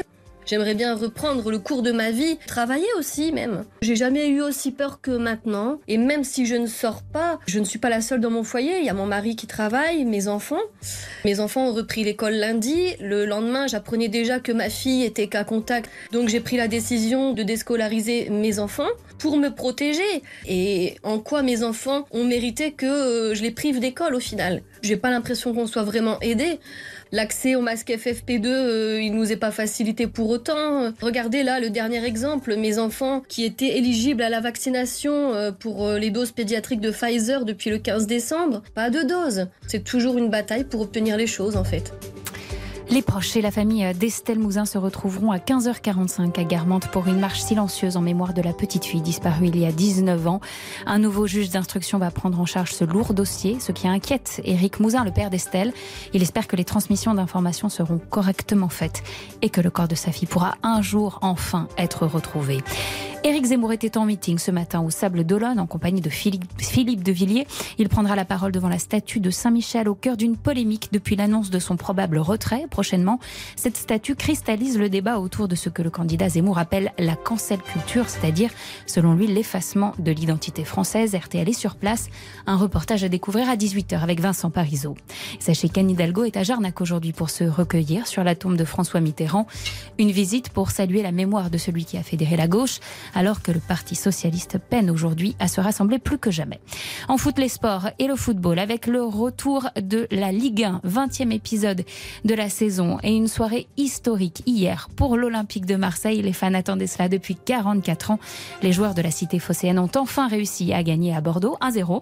[0.49, 3.65] J'aimerais bien reprendre le cours de ma vie, travailler aussi même.
[3.83, 5.79] J'ai jamais eu aussi peur que maintenant.
[5.87, 8.43] Et même si je ne sors pas, je ne suis pas la seule dans mon
[8.43, 8.79] foyer.
[8.79, 10.57] Il y a mon mari qui travaille, mes enfants.
[11.23, 12.95] Mes enfants ont repris l'école lundi.
[12.99, 15.87] Le lendemain, j'apprenais déjà que ma fille était cas contact.
[16.11, 20.23] Donc j'ai pris la décision de déscolariser mes enfants pour me protéger.
[20.47, 24.63] Et en quoi mes enfants ont mérité que euh, je les prive d'école au final?
[24.81, 26.59] J'ai pas l'impression qu'on soit vraiment aidés.
[27.11, 30.93] L'accès au masque FFP2, euh, il nous est pas facilité pour autant.
[31.01, 35.87] Regardez là le dernier exemple, mes enfants qui étaient éligibles à la vaccination euh, pour
[35.87, 39.47] euh, les doses pédiatriques de Pfizer depuis le 15 décembre, pas de dose.
[39.67, 41.93] C'est toujours une bataille pour obtenir les choses en fait.
[42.91, 47.19] Les proches et la famille d'Estelle Mouzin se retrouveront à 15h45 à Guermantes pour une
[47.19, 50.41] marche silencieuse en mémoire de la petite fille disparue il y a 19 ans.
[50.87, 54.79] Un nouveau juge d'instruction va prendre en charge ce lourd dossier, ce qui inquiète Éric
[54.79, 55.71] Mouzin, le père d'Estelle.
[56.13, 59.03] Il espère que les transmissions d'informations seront correctement faites
[59.43, 62.57] et que le corps de sa fille pourra un jour enfin être retrouvé.
[63.21, 67.11] Éric Zemmour était en meeting ce matin au Sable d'Olonne en compagnie de Philippe, de
[67.11, 67.47] Villiers.
[67.77, 71.49] Il prendra la parole devant la statue de Saint-Michel au cœur d'une polémique depuis l'annonce
[71.49, 73.19] de son probable retrait prochainement.
[73.57, 77.59] Cette statue cristallise le débat autour de ce que le candidat Zemmour appelle la cancel
[77.59, 78.51] culture, c'est-à-dire,
[78.85, 81.13] selon lui, l'effacement de l'identité française.
[81.13, 82.07] RTL est sur place.
[82.47, 84.95] Un reportage à découvrir à 18h avec Vincent Parisot.
[85.39, 89.01] Sachez qu'Anne Hidalgo est à Jarnac aujourd'hui pour se recueillir sur la tombe de François
[89.01, 89.45] Mitterrand.
[89.97, 92.79] Une visite pour saluer la mémoire de celui qui a fédéré la gauche,
[93.15, 96.59] alors que le Parti socialiste peine aujourd'hui à se rassembler plus que jamais.
[97.07, 101.31] En foot, les sports et le football, avec le retour de la Ligue 1, 20e
[101.31, 101.83] épisode
[102.25, 106.21] de la saison et une soirée historique hier pour l'Olympique de Marseille.
[106.21, 108.19] Les fans attendaient cela depuis 44 ans.
[108.61, 112.01] Les joueurs de la cité phocéenne ont enfin réussi à gagner à Bordeaux 1-0.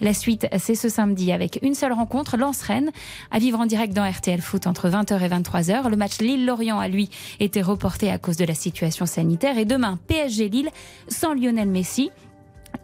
[0.00, 2.90] La suite, c'est ce samedi avec une seule rencontre, Lens-Rennes,
[3.30, 5.88] à vivre en direct dans RTL Foot entre 20h et 23h.
[5.88, 9.98] Le match Lille-Lorient a lui été reporté à cause de la situation sanitaire et demain
[10.06, 10.70] PSG Lille
[11.08, 12.10] sans Lionel Messi.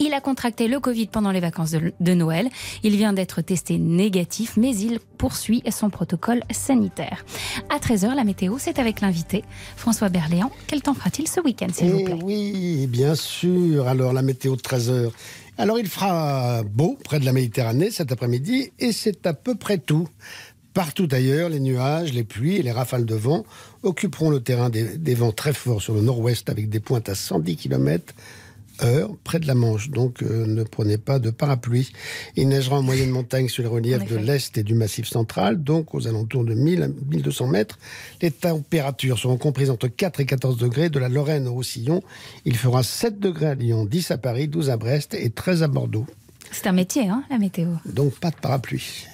[0.00, 2.48] Il a contracté le Covid pendant les vacances de, Noël.
[2.82, 7.24] Il vient d'être testé négatif, mais il poursuit son protocole sanitaire.
[7.70, 9.44] À 13h, la météo, c'est avec l'invité
[9.76, 10.50] François Berléand.
[10.66, 13.86] Quel temps fera-t-il ce week-end, s'il vous Eh plaît oui, bien sûr.
[13.86, 15.10] Alors, la météo de 13h.
[15.58, 19.78] Alors, il fera beau près de la Méditerranée cet après-midi et c'est à peu près
[19.78, 20.08] tout.
[20.74, 23.44] Partout ailleurs, les nuages, les pluies et les rafales de vent
[23.82, 27.14] occuperont le terrain des, des vents très forts sur le nord-ouest avec des pointes à
[27.14, 28.14] 110 km
[28.82, 29.90] heure près de la Manche.
[29.90, 31.92] Donc euh, ne prenez pas de parapluie.
[32.36, 35.94] Il neigera en moyenne montagne sur les reliefs de l'Est et du Massif central, donc
[35.94, 37.78] aux alentours de 1000 à 1200 mètres.
[38.20, 42.02] Les températures seront comprises entre 4 et 14 degrés de la Lorraine au Roussillon.
[42.44, 45.68] Il fera 7 degrés à Lyon, 10 à Paris, 12 à Brest et 13 à
[45.68, 46.06] Bordeaux.
[46.50, 47.68] C'est un métier, hein, la météo.
[47.86, 49.06] Donc pas de parapluie.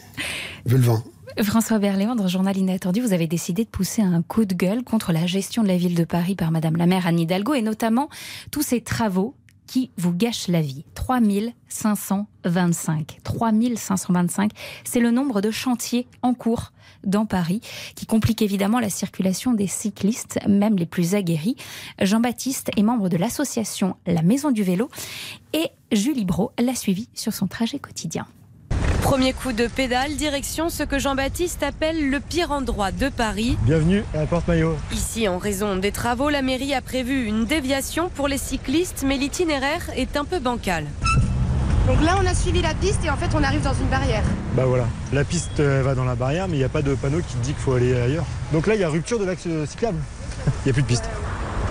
[0.66, 1.02] Vu le vent.
[1.42, 4.82] François Berléand, dans le journal Inattendu, vous avez décidé de pousser un coup de gueule
[4.82, 7.62] contre la gestion de la ville de Paris par Madame la maire Anne Hidalgo et
[7.62, 8.08] notamment
[8.50, 9.34] tous ces travaux
[9.66, 10.84] qui vous gâchent la vie.
[10.94, 13.18] 3525.
[13.22, 14.50] 3525,
[14.84, 16.72] c'est le nombre de chantiers en cours
[17.04, 17.60] dans Paris
[17.94, 21.56] qui compliquent évidemment la circulation des cyclistes, même les plus aguerris.
[22.02, 24.90] Jean-Baptiste est membre de l'association La Maison du Vélo
[25.52, 28.26] et Julie Bro l'a suivi sur son trajet quotidien.
[29.02, 33.56] Premier coup de pédale, direction ce que Jean-Baptiste appelle le pire endroit de Paris.
[33.62, 34.76] Bienvenue à la Porte-Maillot.
[34.92, 39.16] Ici, en raison des travaux, la mairie a prévu une déviation pour les cyclistes, mais
[39.16, 40.84] l'itinéraire est un peu bancal.
[41.86, 44.22] Donc là, on a suivi la piste et en fait, on arrive dans une barrière.
[44.54, 46.94] Bah voilà, la piste euh, va dans la barrière, mais il n'y a pas de
[46.94, 48.26] panneau qui te dit qu'il faut aller ailleurs.
[48.52, 49.98] Donc là, il y a rupture de l'axe cyclable.
[50.46, 51.08] Il n'y a plus de piste.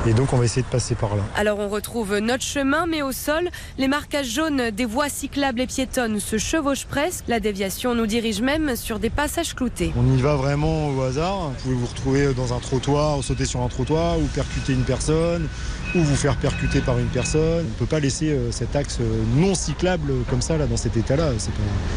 [0.07, 1.23] Et donc on va essayer de passer par là.
[1.35, 5.67] Alors on retrouve notre chemin, mais au sol, les marquages jaunes des voies cyclables et
[5.67, 7.25] piétonnes se chevauchent presque.
[7.27, 9.91] La déviation nous dirige même sur des passages cloutés.
[9.97, 11.49] On y va vraiment au hasard.
[11.49, 15.47] Vous pouvez vous retrouver dans un trottoir, sauter sur un trottoir, ou percuter une personne,
[15.95, 17.65] ou vous faire percuter par une personne.
[17.65, 20.77] On ne peut pas laisser euh, cet axe euh, non cyclable comme ça, là, dans
[20.77, 21.31] cet état-là.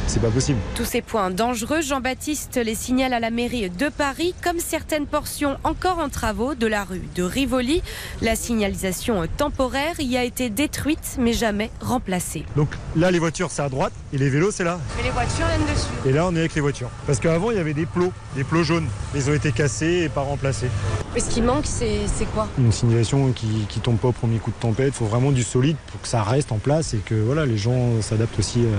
[0.06, 0.58] C'est pas, pas possible.
[0.74, 5.56] Tous ces points dangereux, Jean-Baptiste les signale à la mairie de Paris, comme certaines portions
[5.62, 7.82] encore en travaux de la rue de Rivoli.
[8.20, 12.44] La signalisation temporaire y a été détruite, mais jamais remplacée.
[12.56, 14.78] Donc là, les voitures, c'est à droite, et les vélos, c'est là.
[14.96, 15.88] Mais les voitures viennent dessus.
[16.06, 16.90] Et là, on est avec les voitures.
[17.06, 18.88] Parce qu'avant, il y avait des plots, des plots jaunes.
[19.14, 20.68] Ils ont été cassés et pas remplacés.
[21.14, 22.48] Mais ce qui manque, c'est quoi?
[22.58, 24.88] Une signalisation qui, qui tombe pas au premier coup de tempête.
[24.88, 27.58] Il faut vraiment du solide pour que ça reste en place et que voilà, les
[27.58, 28.74] gens s'adaptent aussi euh,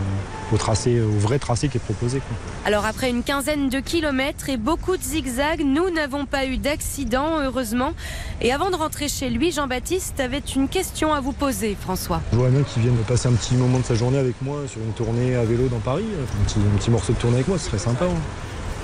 [0.51, 2.19] au tracé, au vrai tracé qui est proposé.
[2.19, 2.35] quoi.
[2.65, 7.39] Alors après une quinzaine de kilomètres et beaucoup de zigzags, nous n'avons pas eu d'accident,
[7.39, 7.93] heureusement.
[8.41, 12.19] Et avant de rentrer chez lui, Jean-Baptiste avait une question à vous poser, François.
[12.33, 15.35] Johanna qui vienne passer un petit moment de sa journée avec moi sur une tournée
[15.35, 17.77] à vélo dans Paris, un petit, un petit morceau de tournée avec moi, ce serait
[17.77, 18.05] sympa.
[18.05, 18.17] hein.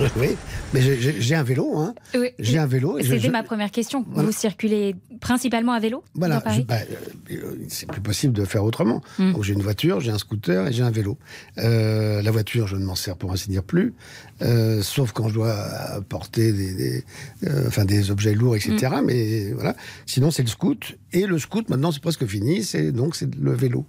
[0.16, 0.28] Oui,
[0.72, 1.76] mais j'ai- un vélo.
[1.78, 1.94] Hein.
[2.14, 2.28] Oui.
[2.38, 2.98] J'ai un vélo.
[3.00, 4.04] je- C'était ma première question.
[4.10, 4.26] Voilà.
[4.28, 6.76] Vous circulez principalement à vélo Voilà, dans Paris je- bah,
[7.30, 9.02] euh, c'est plus possible de faire autrement.
[9.18, 9.32] Mm.
[9.32, 11.18] Donc j'ai une voiture, j'ai un scooter et j'ai un vélo.
[11.58, 13.94] Euh, la voiture, je ne m'en sers pour ainsi dire plus,
[14.42, 15.54] euh, sauf quand je dois
[16.08, 17.04] porter des, des,
[17.66, 18.88] enfin, des objets lourds, etc.
[19.00, 19.04] Mm.
[19.06, 19.76] Mais voilà.
[20.06, 20.96] Sinon, c'est le scoot.
[21.12, 22.64] Et le scoot, maintenant, c'est presque fini.
[22.64, 23.86] C'est donc c'est le vélo.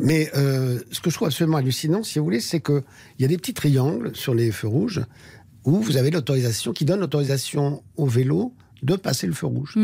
[0.00, 2.82] Mais ce que je trouve absolument hallucinant, si vous voulez, c'est que
[3.18, 5.02] il y a des petits triangles sur les feux rouges
[5.64, 9.78] où vous avez l'autorisation qui donne l'autorisation au vélo de passer le feu rouge.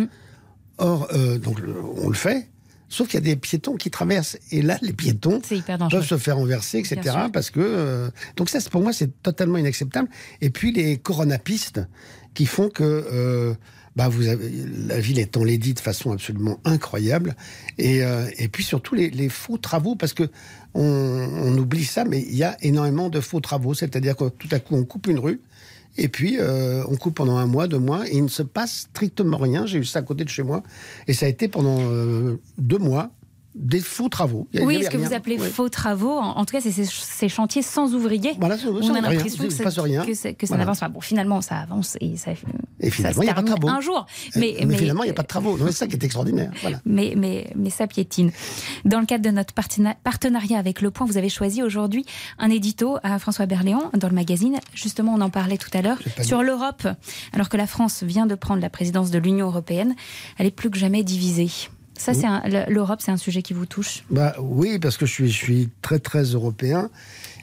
[0.78, 1.58] Or, euh, donc,
[1.96, 2.48] on le fait.
[2.88, 4.36] Sauf qu'il y a des piétons qui traversent.
[4.50, 5.40] Et là, les piétons
[5.88, 6.96] peuvent se faire renverser, etc.
[7.32, 7.60] Parce que.
[7.60, 10.08] euh, donc, ça, pour moi, c'est totalement inacceptable.
[10.40, 11.80] Et puis, les coronapistes
[12.34, 12.82] qui font que.
[12.82, 13.54] euh,
[13.96, 14.48] bah, vous avez,
[14.86, 17.34] la ville est enlaidie de façon absolument incroyable.
[17.76, 20.30] Et, euh, et puis surtout les, les faux travaux, parce que
[20.74, 23.74] on, on oublie ça, mais il y a énormément de faux travaux.
[23.74, 25.40] C'est-à-dire que tout à coup, on coupe une rue,
[26.00, 28.88] et puis, euh, on coupe pendant un mois, deux mois, et il ne se passe
[28.90, 29.66] strictement rien.
[29.66, 30.62] J'ai eu ça à côté de chez moi.
[31.06, 33.10] Et ça a été pendant euh, deux mois
[33.54, 34.46] des faux travaux.
[34.52, 35.48] Il y a- il Oui, y ce que vous appelez Ouais.
[35.48, 38.34] faux travaux, en, en tout cas, c'est ces, ces chantiers sans ouvriers.
[38.38, 40.04] Voilà, ça- ça, on a l'impression que, se ça- passe rien.
[40.04, 40.64] que, ça- que ça Voilà.
[40.64, 40.88] n'avance pas.
[40.88, 42.30] Bon, finalement, ça avance et ça,
[42.78, 43.68] Et ça finalement, se il n'y a pas de travaux.
[43.68, 44.06] un jour.
[44.36, 45.56] Mais, Mais, finalement, il n'y a pas de travaux.
[45.58, 46.52] Donc, C'est ça qui est extraordinaire.
[46.62, 46.80] Voilà.
[46.84, 48.30] mais, mais, mais ça piétine.
[48.84, 52.04] Dans le cadre de notre partena- partenariat avec Le Point, vous avez choisi aujourd'hui
[52.38, 54.58] un édito à François Berléand dans le magazine.
[54.74, 56.86] Justement, on en parlait tout à l'heure sur l'Europe.
[57.32, 59.96] Alors que la France vient de prendre la présidence de l'Union européenne,
[60.38, 61.50] elle est plus que jamais divisée.
[62.00, 62.26] Ça, c'est
[62.70, 64.04] l'Europe, c'est un sujet qui vous touche?
[64.08, 66.88] Bah oui, parce que je suis, je suis très très européen.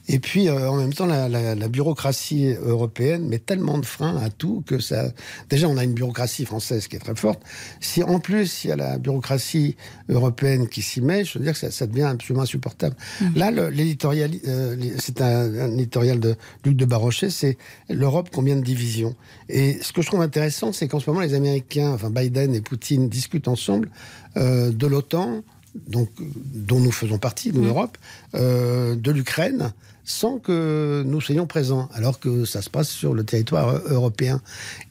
[0.09, 4.17] Et puis euh, en même temps, la, la- la bureaucratie européenne met tellement de freins
[4.17, 5.11] à tout que ça.
[5.49, 7.41] Déjà, on a une bureaucratie française qui est très forte.
[7.81, 9.75] Si en plus il y a la bureaucratie
[10.09, 12.95] européenne qui s'y met, je veux dire que ça, ça devient absolument insupportable.
[13.35, 17.57] Là, le- l'éditorial, euh, c'est un, un éditorial de Luc de Barrochet, c'est
[17.89, 19.15] l'Europe combien de divisions?
[19.49, 22.61] Et ce que je trouve intéressant, c'est qu'en ce moment, les Américains, enfin Biden et
[22.61, 23.89] Poutine discutent ensemble
[24.37, 25.43] euh, de l'OTAN
[25.87, 26.09] donc,
[26.53, 27.63] dont nous faisons partie, de Mm.
[27.65, 27.97] l'Europe,
[28.35, 29.71] euh, de l'Ukraine,
[30.03, 34.41] sans que nous soyons présents, alors que ça se passe sur le territoire euh, européen.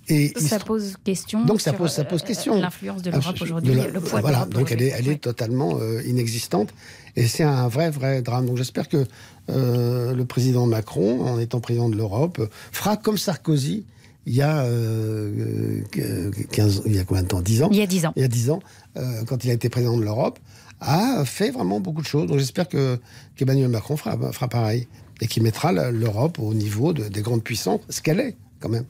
[0.09, 1.45] Et Ça se- pose question.
[1.45, 2.61] donc ça pose, ça pose euh, question.
[2.61, 5.21] L'influence de l'Europe aujourd'hui, de le poids de Voilà, l'Europe donc elle est, elle est
[5.21, 6.69] totalement euh, inexistante.
[7.17, 8.45] Et c'est un vrai, vrai drame.
[8.47, 9.07] Donc j'espère que
[9.49, 12.41] euh, le président Macron, en étant président de l'Europe,
[12.73, 13.85] fera comme Sarkozy.
[14.27, 17.41] Il y a euh, euh, 15, il y a combien de temps?
[17.41, 17.69] 10 ans?
[17.71, 18.13] Il y a 10 ans.
[18.17, 18.61] Il y a 10 ans,
[18.99, 20.39] euh, quand il a été président de l'Europe,
[20.81, 22.27] a fait vraiment beaucoup de choses.
[22.27, 22.99] Donc j'espère que
[23.37, 24.87] qu'Emmanuel Macron fera, fera pareil
[25.21, 28.85] et qu'il mettra l'Europe au niveau de- des grandes puissances, ce qu'elle est quand même.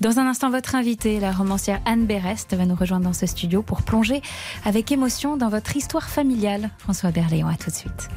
[0.00, 3.60] Dans un instant, votre invitée, la romancière Anne Berest, va nous rejoindre dans ce studio
[3.62, 4.22] pour plonger
[4.64, 6.70] avec émotion dans votre histoire familiale.
[6.78, 8.08] François Berléand, à tout de suite.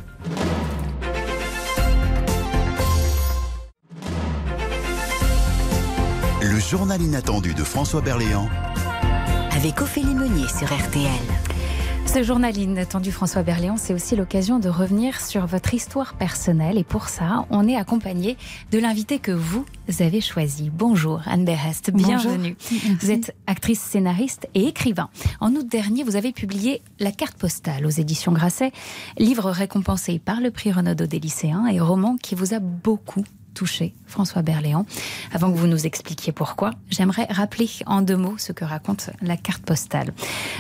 [6.42, 8.50] Le journal inattendu de François Berléand.
[9.52, 11.10] Avec Ophélie Meunier sur RTL.
[12.14, 16.78] Ce journal inattendu François Berléand, c'est aussi l'occasion de revenir sur votre histoire personnelle.
[16.78, 18.36] Et pour ça, on est accompagné
[18.70, 19.66] de l'invité que vous
[20.02, 20.70] avez choisi.
[20.74, 22.08] Bonjour Anne Berest, Bonjour.
[22.10, 22.58] bienvenue.
[23.00, 25.10] Vous êtes actrice, scénariste et écrivain.
[25.40, 28.74] En août dernier, vous avez publié La carte postale aux éditions Grasset,
[29.18, 33.24] livre récompensé par le prix Renaudot des lycéens et roman qui vous a beaucoup
[33.54, 34.86] touché, François Berléand.
[35.32, 39.38] Avant que vous nous expliquiez pourquoi, j'aimerais rappeler en deux mots ce que raconte la
[39.38, 40.14] carte postale.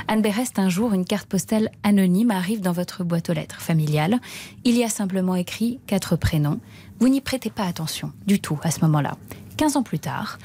[0.07, 4.19] Anne Berest, un jour, une carte postale anonyme arrive dans votre boîte aux lettres familiale.
[4.63, 6.59] Il y a simplement écrit quatre prénoms.
[6.99, 9.17] Vous n'y prêtez pas attention du tout à ce moment-là.
[9.57, 10.39] 15 ans plus tard,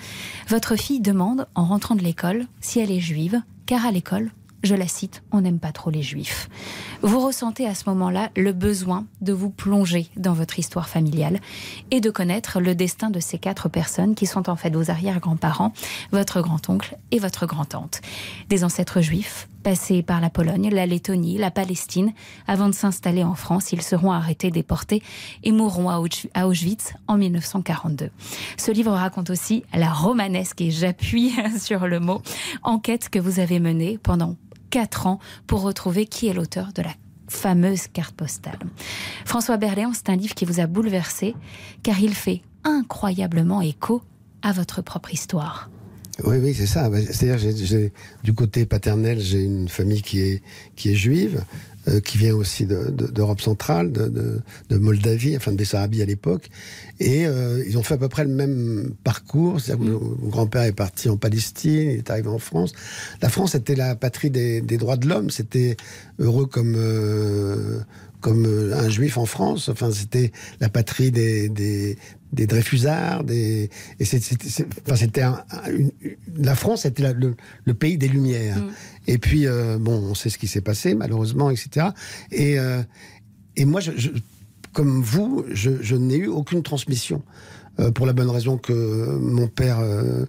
[0.48, 4.30] votre fille demande, en rentrant de l'école, si elle est juive, car à l'école,
[4.62, 6.48] je la cite, on n'aime pas trop les juifs.
[7.02, 11.40] Vous ressentez à ce moment-là le besoin de vous plonger dans votre histoire familiale
[11.90, 15.72] et de connaître le destin de ces quatre personnes qui sont en fait vos arrière-grands-parents,
[16.12, 18.00] votre grand-oncle et votre grand-tante.
[18.48, 22.12] Des ancêtres juifs, passés par la Pologne, la Lettonie, la Palestine,
[22.46, 25.02] avant de s'installer en France, ils seront arrêtés, déportés
[25.42, 28.10] et mourront à Auschwitz en 1942.
[28.56, 32.22] Ce livre raconte aussi la romanesque, et j'appuie sur le mot,
[32.62, 34.36] enquête que vous avez menée pendant
[34.70, 36.94] quatre ans pour retrouver qui est l'auteur de la
[37.26, 38.60] fameuse carte postale.
[39.24, 41.34] François Berléand, c'est un livre qui vous a bouleversé
[41.82, 44.00] car il fait incroyablement écho
[44.42, 45.70] à votre propre histoire.
[46.24, 46.88] Oui, oui, c'est ça.
[46.88, 47.90] Bah, C'est-à-dire,
[48.24, 50.42] du côté paternel, j'ai une famille qui est,
[50.74, 51.42] qui est juive,
[51.88, 54.40] euh, qui vient aussi de- de- d'Europe centrale, de,
[54.70, 56.48] Moldavie, enfin de Bessarabie à l'époque.
[57.00, 59.58] Et euh, ils ont fait à peu près le même parcours.
[59.62, 62.72] Que mon mon grand-père est parti en Palestine, il est arrivé en France.
[63.20, 65.28] La France était la patrie des, droits de l'homme.
[65.30, 65.76] C'était
[66.18, 66.74] heureux comme...
[66.76, 67.80] euh,
[68.22, 69.68] comme un juif en France.
[69.68, 71.96] Enfin, c'était la patrie des,
[72.36, 73.24] des Dreyfusards.
[73.24, 73.68] Des,
[73.98, 75.90] et c'était un- une-
[76.36, 77.34] la France était la- le,
[77.64, 78.58] le pays des Lumières.
[79.08, 81.86] Et puis, euh, bon, on sait ce qui s'est passé, malheureusement, etc.
[82.30, 82.82] Et, euh,
[83.56, 84.10] et moi, je, je-
[84.72, 87.22] comme vous, je, je n'ai eu aucune transmission.
[87.78, 88.72] Euh, pour la bonne raison que
[89.20, 90.24] mon père euh,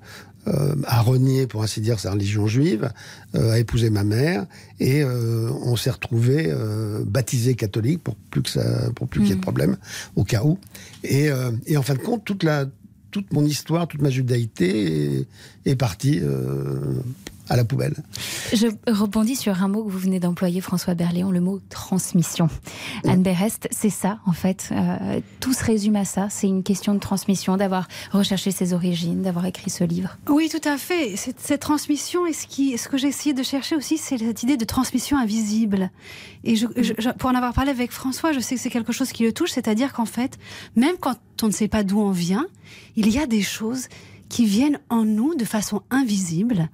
[0.47, 2.91] euh, a renié, pour ainsi dire, sa religion juive,
[3.35, 4.45] euh, a épousé ma mère,
[4.79, 9.29] et euh, on s'est retrouvé euh, baptisé catholique pour plus que ça, pour plus qu'il
[9.29, 9.77] y ait de problème,
[10.15, 10.57] au cas où.
[11.03, 12.65] Et, euh, et en fin de compte, toute la,
[13.11, 15.27] toute mon histoire, toute ma judaïté est,
[15.65, 16.21] est partie
[17.49, 17.95] à la poubelle.
[18.53, 22.49] Je rebondis sur un mot que vous venez d'employer, François Berléand, le mot transmission.
[23.05, 24.69] Anne Berest, c'est ça, en fait.
[24.71, 26.27] Euh, tout se résume à ça.
[26.29, 30.17] C'est une question de transmission, d'avoir recherché ses origines, d'avoir écrit ce livre.
[30.29, 31.15] Oui, tout à fait.
[31.15, 34.43] Cette, cette transmission, et ce, qui, ce que j'ai essayé de chercher aussi, c'est cette
[34.43, 35.89] idée de transmission invisible.
[36.43, 38.91] Et je, je- je- pour en avoir parlé avec François, je sais que c'est quelque
[38.93, 40.37] chose qui le touche, c'est-à-dire qu'en fait,
[40.75, 42.45] même quand on ne sait pas d'où on vient,
[42.95, 43.87] il y a des choses
[44.29, 46.69] qui viennent en nous de façon invisible,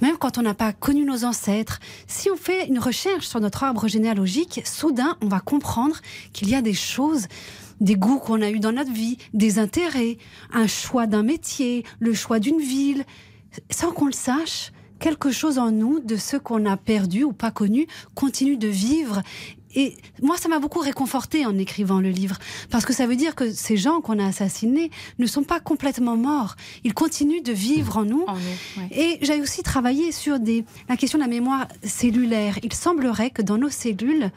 [0.00, 1.80] même quand on n'a pas connu nos ancêtres.
[2.06, 5.96] Si on fait une recherche sur notre arbre généalogique, soudain, on va comprendre
[6.32, 7.26] qu'il y a des choses
[7.80, 10.18] des goûts qu'on a eus dans notre vie, des intérêts,
[10.52, 13.04] un choix d'un métier, le choix d'une ville,
[13.70, 17.50] sans qu'on le sache, quelque chose en nous de ce qu'on a perdu ou pas
[17.50, 19.22] connu continue de vivre.
[19.74, 22.38] Et moi, ça m'a beaucoup réconforté en écrivant le livre,
[22.70, 26.16] parce que ça veut dire que ces gens qu'on a assassinés ne sont pas complètement
[26.16, 26.56] morts.
[26.84, 28.24] Ils continuent de vivre en nous.
[28.92, 32.58] Et j'ai aussi travaillé sur des, la question de la mémoire cellulaire.
[32.62, 34.30] Il semblerait que dans nos cellules,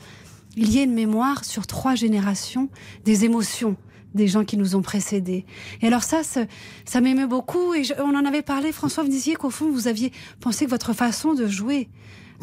[0.55, 2.69] il y ait une mémoire sur trois générations
[3.05, 3.75] des émotions
[4.15, 5.45] des gens qui nous ont précédés.
[5.81, 6.45] Et alors ça, ça,
[6.85, 7.75] ça m'émeut beaucoup.
[7.75, 10.71] Et je- on en avait parlé, François, vous disiez qu'au fond, vous aviez pensé que
[10.71, 11.87] votre façon de jouer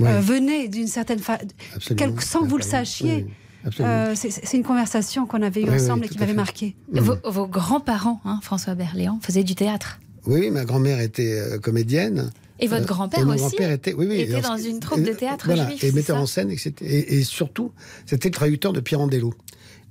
[0.00, 1.44] Euh, venait d'une certaine façon,
[1.76, 2.20] Absolument.
[2.20, 3.26] sans que vous le sachiez.
[3.26, 3.70] Oui.
[3.80, 6.74] Euh, c'est- une conversation qu'on avait eue Oui, oui, ensemble et qui m'avait marqué.
[6.92, 10.00] Vos, vos grands-parents, hein, François Berléand, faisaient du théâtre.
[10.26, 12.30] Oui, oui, ma grand-mère était euh, comédienne.
[12.60, 15.68] Et votre grand-père aussi grand-père était, oui, oui, était dans une troupe de théâtre voilà,
[15.68, 17.72] juif, Et metteur ça en scène, et, c'était- et, et surtout,
[18.06, 19.32] c'était le traducteur de Pirandello.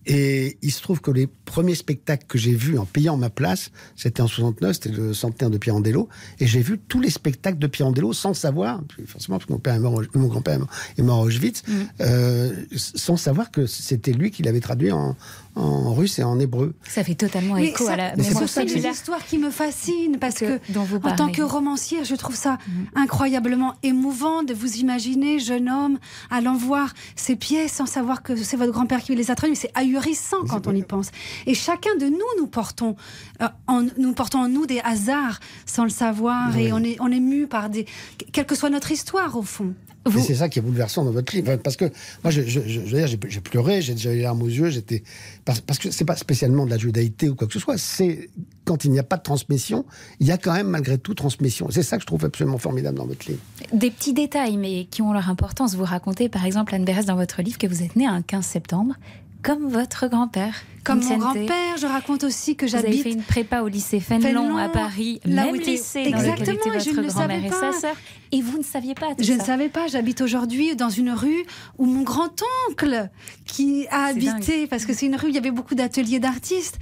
[0.05, 3.71] Et il se trouve que les premiers spectacles que j'ai vus en payant ma place,
[3.95, 7.67] c'était en 69, c'était le centenaire de Pirandello, et j'ai vu tous les spectacles de
[7.67, 10.59] Pirandello sans savoir, forcément parce que mon, père est mort, mon grand-père
[10.97, 11.63] est mort à Auschwitz,
[12.01, 15.15] euh, sans savoir que c'était lui qui l'avait traduit en,
[15.55, 16.73] en russe et en hébreu.
[16.87, 18.91] Ça fait totalement Mais écho ça- à la mais mémoire C'est populaire.
[18.91, 22.57] histoires qui me fascinent parce que, dont vous en tant que romancière, je trouve ça
[22.95, 25.99] incroyablement émouvant de vous imaginer, jeune homme,
[26.29, 29.57] allant voir ces pièces sans savoir que c'est votre grand-père qui les a traduites.
[29.59, 31.09] C'est ahurissant quand on y pense.
[31.45, 32.95] Et chacun de nous, nous portons,
[33.41, 36.63] euh, en, nous portons en nous des hasards sans le savoir Oui.
[36.65, 37.85] et on est, on est mu par des,
[38.31, 39.73] quelle que soit notre histoire au fond.
[40.05, 41.55] Et c'est ça qui est bouleversant dans votre livre.
[41.57, 41.85] Parce que
[42.23, 44.69] moi, je, je, je- je veux dire, j'ai pleuré, j'ai déjà les larmes aux yeux,
[44.69, 45.03] j'étais.
[45.45, 48.29] Parce, parce que c'est pas spécialement de la judaïté ou quoi que ce soit, c'est
[48.65, 49.85] quand il n'y a pas de transmission,
[50.19, 51.67] il y a quand même malgré tout transmission.
[51.69, 53.39] C'est ça que je trouve absolument formidable dans votre livre.
[53.73, 55.75] Des petits détails, mais qui ont leur importance.
[55.75, 58.45] Vous racontez, par exemple, Anne Berès, dans votre livre, que vous êtes née un 15
[58.45, 58.95] septembre,
[59.43, 60.55] comme votre grand-père.
[60.83, 64.01] Comme mon grand-père, je raconte aussi que Vous avez j'habite fait une prépa au lycée
[64.01, 67.01] Fénelon, à Paris, là même où lycée dans lequel Exactement, était et je ne votre
[67.07, 67.71] le grand-mère savais et pas.
[67.73, 67.95] sa sœur.
[68.33, 69.37] Et vous ne saviez pas tout Je ça.
[69.37, 69.87] ne savais pas.
[69.87, 71.45] J'habite aujourd'hui dans une rue
[71.77, 73.09] où mon grand-oncle
[73.45, 76.79] qui a habité, parce que c'est une rue où il y avait beaucoup d'ateliers d'artistes.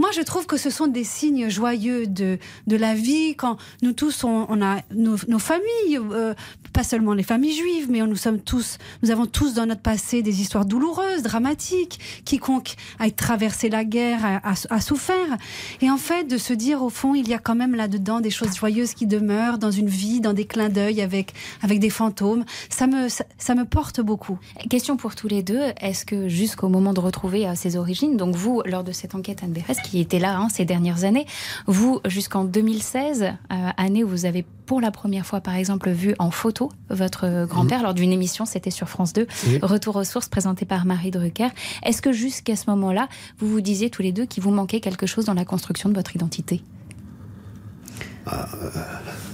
[0.00, 3.92] Moi, je trouve que ce sont des signes joyeux de, de la vie quand nous
[3.92, 6.32] tous, on, on a nos, nos familles, euh,
[6.72, 10.22] pas seulement les familles juives, mais nous sommes tous, nous avons tous dans notre passé
[10.22, 12.00] des histoires douloureuses, dramatiques.
[12.24, 15.36] Quiconque a traversé la guerre a, a- a souffert.
[15.82, 18.30] Et en fait, de se dire, au fond, il y a quand même là-dedans des
[18.30, 22.46] choses joyeuses qui demeurent dans une vie, dans des clins d'œil avec, avec des fantômes,
[22.70, 24.38] ça me, ça, me porte beaucoup.
[24.70, 25.60] Question pour tous les deux.
[25.78, 29.40] Est-ce que jusqu'au moment de retrouver euh, ses origines, donc vous, lors de cette enquête
[29.42, 31.26] Anne Berès, qui était là hein, ces dernières années,
[31.66, 36.14] vous, jusqu'en 2016, euh, année où vous avez pour la première fois, par exemple, vu
[36.20, 39.58] en photo votre grand-père lors d'une émission, c'était sur France 2, Oui.
[39.62, 41.48] Retour aux sources, présenté par Marie Drucker.
[41.82, 43.08] Est-ce que jusqu'à ce moment-là,
[43.40, 45.94] vous vous disiez tous les deux qu'il vous manquait quelque chose dans la construction de
[45.94, 46.62] votre identité?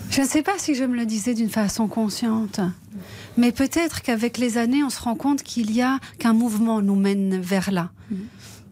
[0.09, 2.61] Je ne sais pas si je me le disais d'une façon consciente,
[3.37, 6.95] mais peut-être qu'avec les années, on se rend compte qu'il y a qu'un mouvement nous
[6.95, 7.91] mène vers là.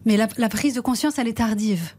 [0.05, 1.91] Mais la, la prise de conscience, elle est tardive.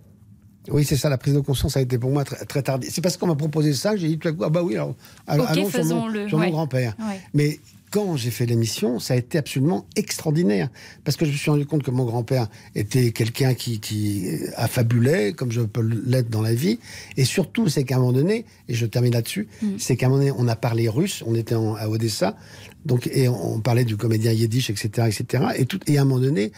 [0.68, 2.90] Oui, c'est ça, la prise de conscience a été pour moi très, très tardive.
[2.92, 4.74] C'est parce qu'on m'a proposé ça que j'ai dit tout à coup, ah bah oui,
[4.74, 4.96] alors,
[5.26, 6.96] allons Ok, allons sur mon, faisons-le, sur mon grand-père.
[6.98, 7.20] Ouais.
[7.34, 7.60] Mais
[7.92, 10.68] quand j'ai fait l'émission, ça a été absolument extraordinaire.
[11.04, 14.26] Parce que je me suis rendu compte que mon grand-père était quelqu'un qui, qui
[14.56, 16.80] affabulait, comme je peux l'être dans la vie.
[17.16, 19.66] Et surtout, c'est qu'à un moment donné, et je termine là-dessus, Mm.
[19.78, 22.36] c'est qu'à un moment donné, on a parlé russe, on était en- à Odessa,
[22.84, 25.44] donc, et on, on parlait du comédien yiddish, etc., etc.
[25.56, 26.50] Et, tout, et à un moment donné,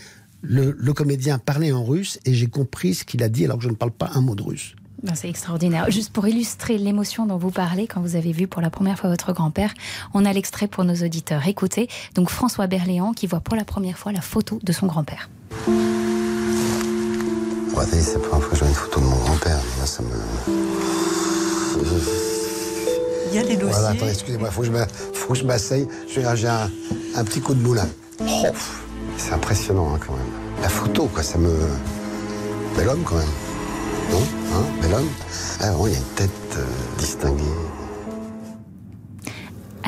[0.42, 3.64] le, le comédien parlait en russe et j'ai compris ce qu'il a dit alors que
[3.64, 4.74] je ne parle pas un mot de russe.
[5.02, 5.90] Ben, C'est extraordinaire.
[5.90, 9.10] Juste pour illustrer l'émotion dont vous parlez quand vous avez vu pour la première fois
[9.10, 9.72] votre grand-père,
[10.14, 11.46] on a l'extrait pour nos auditeurs.
[11.46, 15.28] Écoutez, donc François Berléand qui voit pour la première fois la photo de son grand-père.
[17.76, 19.58] Ouais, c'est la première fois que je vois une photo de mon grand-père.
[19.76, 20.08] Moi, ça me.
[23.30, 23.72] Il y a des dossiers.
[23.72, 25.86] Voilà, attendez, excusez-moi, faut que je m'a- faut que je m'asseye.
[26.08, 26.70] J'ai un,
[27.14, 27.86] un petit coup de moulin.
[28.20, 28.42] Oh,
[29.18, 30.26] c'est impressionnant, hein, quand même.
[30.62, 31.50] La photo, quoi, ça me.
[32.76, 33.26] Bel homme, quand même.
[34.10, 34.22] Non
[34.54, 35.08] Hein Bel homme
[35.60, 36.64] Ah, vraiment, il y a une tête euh,
[36.98, 37.42] distinguée.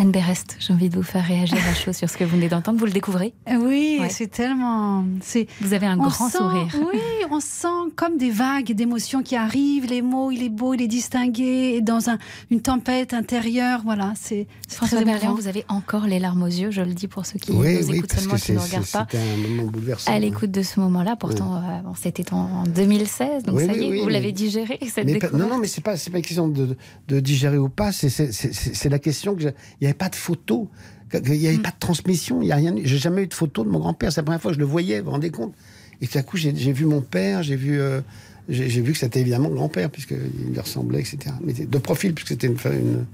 [0.00, 2.48] Anne Berest, j'ai envie de vous faire réagir à chaud sur ce que vous venez
[2.48, 2.78] d'entendre.
[2.78, 3.34] Vous le découvrez?
[3.46, 4.08] Oui, Ouais.
[4.08, 5.04] c'est tellement.
[5.20, 5.46] C'est.
[5.60, 6.74] Vous avez un on grand sent- sourire.
[6.90, 6.98] Oui,
[7.30, 9.84] on sent comme des vagues d'émotions qui arrivent.
[9.84, 12.16] Les mots, il est beau, il est distingué, et dans un,
[12.50, 13.82] une tempête intérieure.
[13.84, 15.34] Voilà, c'est François émouvant.
[15.34, 17.88] vous avez encore les larmes aux yeux, je le dis pour ceux qui Oui, nous
[17.90, 19.06] oui, écoutent seulement, qui ne regardent pas.
[19.10, 20.10] c'était un moment bouleversant.
[20.14, 23.78] À l'écoute de ce moment-là, pourtant, euh, bon, c'était en 2016, donc Oui, ça oui,
[23.80, 25.34] y est, oui, vous l'avez digéré, cette Mais pas- découverte.
[25.34, 26.74] non, non, mais c'est pas, c'est pas une question de,
[27.08, 27.92] de digérer ou pas.
[27.92, 30.68] C'est, c'est, c'est, c'est la question que j'ai- il avait pas de photo,
[31.08, 31.62] que- qu'il n'y avait Mm.
[31.62, 32.42] pas de transmission.
[32.42, 32.74] Il y a rien.
[32.82, 34.12] J'ai jamais eu de photo de mon grand-père.
[34.12, 35.00] C'est la première fois que je le voyais.
[35.00, 35.52] Vous vous rendez compte?
[36.00, 37.42] Et tout à coup, j'ai, vu mon père.
[37.42, 38.00] J'ai vu, euh,
[38.48, 40.16] j'ai, vu que c'était évidemment mon grand-père puisqu'il
[40.52, 41.34] lui ressemblait, etc.
[41.44, 43.04] Mais de profil puisque c'était une, une,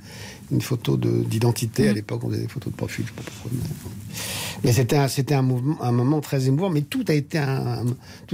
[0.53, 1.89] une photo de, d'identité.
[1.89, 3.05] À l'époque, on faisait des photos de profil.
[3.07, 3.51] Je sais pas pourquoi.
[4.65, 6.71] Mais c'était un, moment très émouvant.
[6.71, 7.11] Mais toute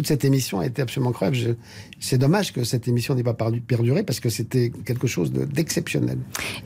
[0.07, 1.57] cette émission a été absolument incroyable.
[2.01, 5.45] C'est dommage que cette émission n'ait pas perdu- perduré parce que c'était quelque chose de-
[5.45, 6.18] d'exceptionnel.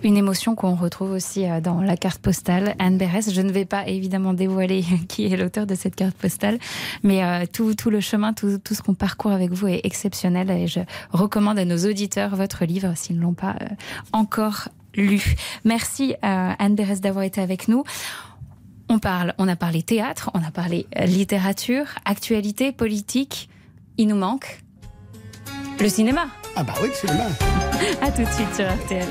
[0.03, 2.75] Une émotion qu'on retrouve aussi euh, dans la carte postale.
[2.79, 6.59] Anne Berès, je ne vais pas évidemment dévoiler qui est l'auteur de cette carte postale,
[7.03, 10.81] mais euh, tout, le chemin, tout, ce qu'on parcourt avec vous est exceptionnel et je
[11.13, 13.67] recommande à nos auditeurs votre livre s'ils ne l'ont pas euh,
[14.13, 15.37] encore lu.
[15.65, 17.85] Merci Anne Berès d'avoir été avec nous.
[18.89, 23.49] On parle, on a parlé théâtre, on a parlé euh, littérature, actualité, politique.
[23.99, 24.61] Il nous manque
[25.81, 26.27] le cinéma.
[26.55, 27.25] Ah bah oui, le cinéma.
[28.01, 29.07] À tout de suite sur RTL.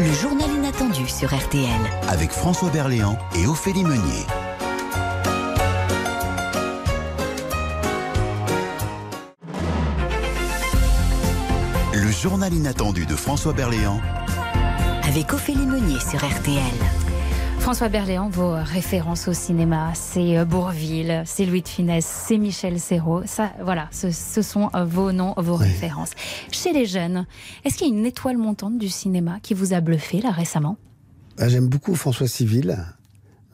[0.00, 1.68] Le journal inattendu sur RTL.
[2.08, 4.26] Avec François Berléand et Ophélie Meunier.
[11.92, 14.00] Le journal inattendu de François Berléand.
[15.04, 17.09] Avec Ophélie Meunier sur RTL.
[17.60, 22.80] François Berléand, vos références au cinéma, c'est euh, Bourville, c'est Louis de Funès, c'est Michel
[22.80, 23.22] Serrault.
[23.26, 26.10] Ça, voilà, ce, ce sont euh, vos noms, vos références.
[26.50, 27.26] Chez les jeunes,
[27.64, 30.78] est-ce qu'il y a une étoile montante du cinéma qui vous a bluffé là récemment?
[31.38, 32.76] Ah, J'aime beaucoup François Civil.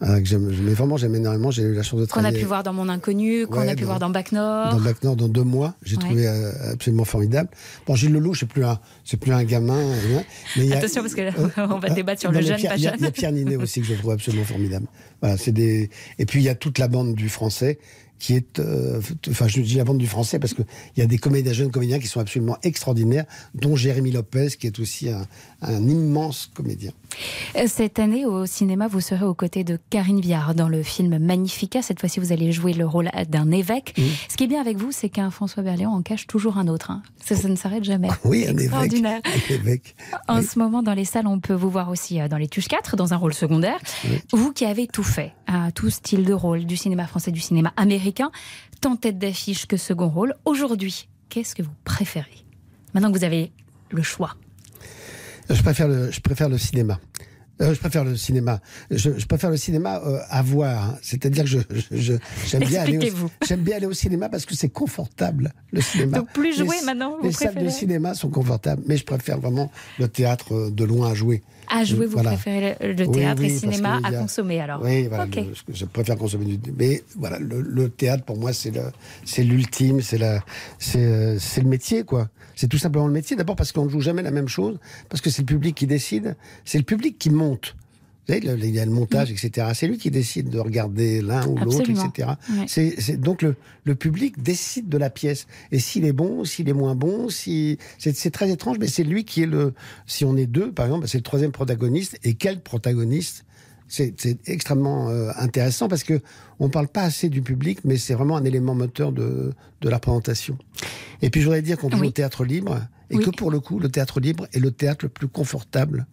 [0.03, 1.51] Euh, que j'aime- mais vraiment, j'aime énormément.
[1.51, 3.68] J'ai eu la chance de Qu'on a travailler pu voir dans Mon Inconnu, qu'on Ouais,
[3.70, 4.70] a pu dans- voir dans Bac Nord.
[4.74, 5.74] dans Bac Nord dans deux mois.
[5.82, 6.03] J'ai Ouais.
[6.03, 7.49] trouvé euh, absolument formidable.
[7.86, 9.74] Bon, Gilles Leloup, c'est plus un, c'est plus un gamin.
[9.78, 10.22] hein,
[10.57, 11.22] mais y a- Attention parce que
[11.74, 12.94] on va débattre sur le jeune, Pierre- pas il y jeune.
[12.99, 14.86] Il y a Pierre Ninet aussi que je trouve absolument formidable.
[15.22, 15.88] Voilà, c'est des.
[16.18, 17.78] Et puis il y a toute la bande du français
[18.19, 18.59] qui est.
[18.59, 19.01] euh,
[19.31, 20.62] Enfin, je dis la bande du français parce que
[20.97, 24.67] il y a des comédiens, jeunes comédiens qui sont absolument extraordinaires, dont Jérémy Lopez qui
[24.67, 25.27] est aussi un,
[25.62, 26.93] un immense comédien.
[27.57, 31.19] Euh, Cette année, au cinéma, vous serez aux côtés de Karine Viard dans le film
[31.19, 31.83] Magnifica.
[31.83, 33.95] Cette fois-ci, vous allez jouer le rôle d'un évêque.
[34.29, 36.91] Ce qui est bien avec vous, c'est qu'un François Berléand en cache toujours un autre.
[36.91, 37.03] hein.
[37.25, 38.09] Ça, ça ne s'arrête jamais.
[38.25, 39.05] Oui, un évêque.
[39.05, 39.97] Un évêque.
[40.29, 42.69] En ce moment, dans les salles, on peut vous voir aussi euh, dans les Tuches
[42.69, 43.79] 4, dans un rôle secondaire.
[44.33, 47.73] Vous qui avez tout fait, à tout style de rôle, du cinéma français, du cinéma
[47.77, 50.34] américain, tant tête d'affiche que second rôle.
[50.44, 52.44] Aujourd'hui, qu'est-ce que vous préférez?
[52.94, 53.52] Maintenant que vous avez
[53.90, 54.36] le choix.
[55.50, 56.98] Je préfère le, je préfère le cinéma.
[57.62, 58.61] Euh, je préfère le cinéma.
[58.90, 60.90] Je, je préfère le cinéma euh, à voir.
[60.90, 60.98] hein.
[61.00, 62.12] C'est-à-dire que je, je- je-
[62.46, 65.52] j'aime bien aller, au, j'aime bien aller au cinéma parce que c'est confortable.
[65.72, 66.18] Le cinéma.
[66.18, 69.38] Donc plus jouer Les- maintenant, vous Les salles de cinéma sont confortables, mais je préfère
[69.40, 71.42] vraiment le théâtre euh, de loin à jouer.
[71.69, 72.31] À jouer, vous Voilà.
[72.31, 75.27] préférez le, le Oui, théâtre oui, et cinéma à a- consommer alors Oui, voilà.
[75.27, 76.73] Le- je préfère consommer du.
[76.79, 78.73] Mais voilà, le, le théâtre pour moi c'est
[79.45, 80.39] l'ultime, euh,
[81.39, 82.29] c'est le métier quoi.
[82.55, 83.37] C'est tout simplement le métier.
[83.37, 85.87] D'abord parce qu'on ne joue jamais la même chose, parce que c'est le public qui
[85.87, 87.77] décide, c'est le public qui monte.
[88.29, 89.68] Vous savez, il y a le montage, etc.
[89.74, 92.31] C'est lui qui décide de regarder l'un ou l'autre, etc.
[92.66, 93.55] C'est, donc le,
[93.85, 95.47] le public décide de la pièce.
[95.70, 99.24] Et s'il est bon, s'il est moins bon, si c'est, très étrange, mais c'est lui
[99.24, 99.74] qui est le.
[100.07, 102.18] Si on est deux, par exemple, c'est le troisième protagoniste.
[102.24, 103.45] Et quel protagoniste?
[103.89, 104.16] C'est,
[104.49, 106.20] extrêmement euh, intéressant parce que
[106.59, 109.97] on parle pas assez du public, mais c'est vraiment un élément moteur de, de la
[109.99, 110.59] représentation.
[111.22, 112.09] Et puis je voudrais dire qu'on joue Oui.
[112.09, 113.24] au théâtre libre et Oui.
[113.24, 116.07] que pour le coup, le théâtre libre est le théâtre le plus confortable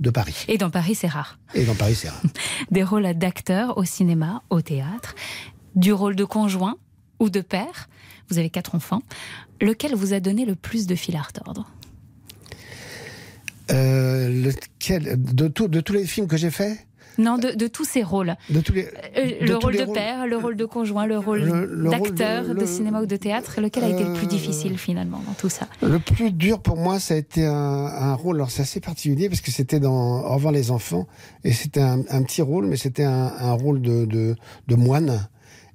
[0.00, 0.44] de Paris.
[0.48, 1.38] Et dans Paris, c'est rare.
[1.54, 2.22] Et dans Paris, c'est rare.
[2.70, 5.14] Des rôles d'acteurs au cinéma, au théâtre,
[5.74, 6.76] du rôle de conjoint
[7.20, 7.88] ou de père.
[8.28, 9.02] Vous avez quatre enfants.
[9.60, 11.68] Lequel vous a donné le plus de fil à retordre?
[13.70, 16.86] Euh, lequel, de, tout- de tous les films que j'ai faits?
[17.18, 18.34] Non, de, de tous ces rôles.
[18.50, 18.86] De tous les,
[19.16, 19.94] Euh, de le rôle de rôles.
[19.94, 23.16] père, le rôle de conjoint, le rôle Le- le rôle d'acteur de- cinéma ou de
[23.16, 23.60] théâtre.
[23.60, 26.76] Lequel a été le plus Euh, difficile finalement dans tout ça Le plus dur pour
[26.76, 28.36] moi, ça a été un, un rôle.
[28.36, 31.06] Alors c'est assez particulier parce que c'était dans Au revoir les enfants
[31.44, 34.36] et c'était un, un petit rôle, mais c'était un, un rôle de
[34.68, 35.28] moine.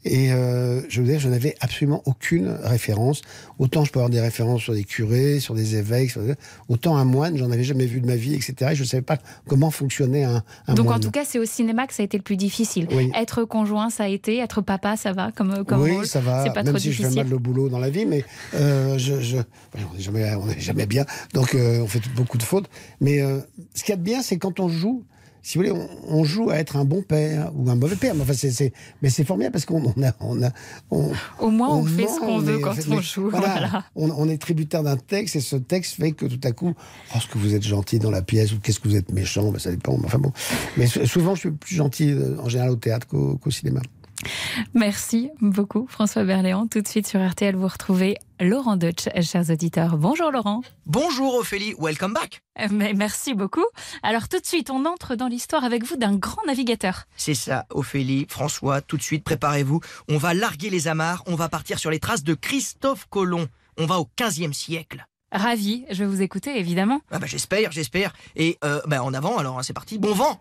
[0.08, 3.22] Et euh, je veux dire, je n'avais absolument aucune référence.
[3.58, 6.36] Autant je peux avoir des références sur des curés, sur des évêques, sur des-
[6.70, 8.72] autant un moine, j'en avais jamais vu de ma vie, etc.
[8.72, 10.98] Et je ne savais pas comment fonctionnait un, un Donc moine.
[10.98, 12.88] en tout cas, c'est au cinéma que ça a été le plus difficile.
[12.92, 13.12] Oui.
[13.20, 14.38] Être conjoint, ça a été.
[14.38, 16.06] Être papa, ça va comme, comme oui, rôle.
[16.06, 16.44] ça va.
[16.52, 17.10] Pas Même trop si je difficile.
[17.12, 21.06] fais mal le boulot dans la vie, mais euh, je, je, on n'est jamais, bien,
[21.34, 22.70] donc euh, on fait beaucoup de fautes.
[23.02, 23.20] Mais
[23.74, 25.04] ce qu'il y a de bien, c'est quand on joue.
[25.48, 28.16] Si vous voulez, on, on joue à être un bon père ou un mauvais père.
[28.16, 28.74] Mais enfin, c'est,
[29.04, 30.50] mais c'est formidable parce qu'on on a, on a,
[30.90, 33.30] on- Au moins, on, fait ment, ce qu'on veut quand fait, on joue.
[33.30, 33.86] voilà, voilà.
[33.96, 37.16] On, on est tributaire d'un texte et ce texte fait que tout à coup, oh,
[37.16, 39.52] est-ce que vous êtes gentil dans la pièce ou qu'est-ce que vous êtes méchant?
[39.52, 40.00] Ben, Ça dépend.
[40.00, 40.32] mais Enfin bon.
[40.78, 43.82] Mais sou- souvent, je suis plus gentil euh, en général au théâtre qu'au, qu'au cinéma.
[44.74, 46.68] Merci beaucoup, François Berléand.
[46.68, 49.98] Tout de suite sur RTL, vous retrouvez Laurent Deutsch, chers auditeurs.
[49.98, 50.62] Bonjour Laurent.
[50.86, 52.42] Bonjour Ophélie, welcome back.
[52.60, 53.66] Euh, Mais merci beaucoup.
[54.04, 57.04] Alors tout de suite, on entre dans l'histoire avec vous d'un grand navigateur.
[57.18, 59.80] C'est ça, Ophélie, François, tout de suite, préparez-vous.
[60.10, 63.48] On va larguer les amarres, on va partir sur les traces de Christophe Colomb.
[63.78, 65.06] On va au 15e siècle.
[65.32, 67.02] Ravi, je vais vous écouter évidemment.
[67.12, 68.14] Ah bah, j'espère, j'espère.
[68.36, 70.40] Et euh, bah, en avant, alors hein, c'est parti, bon vent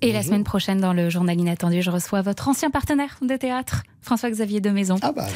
[0.00, 3.84] Et la semaine prochaine, dans le journal inattendu, je reçois votre ancien partenaire de théâtre,
[4.02, 4.96] François-Xavier de Maison.
[5.00, 5.26] Ah bah.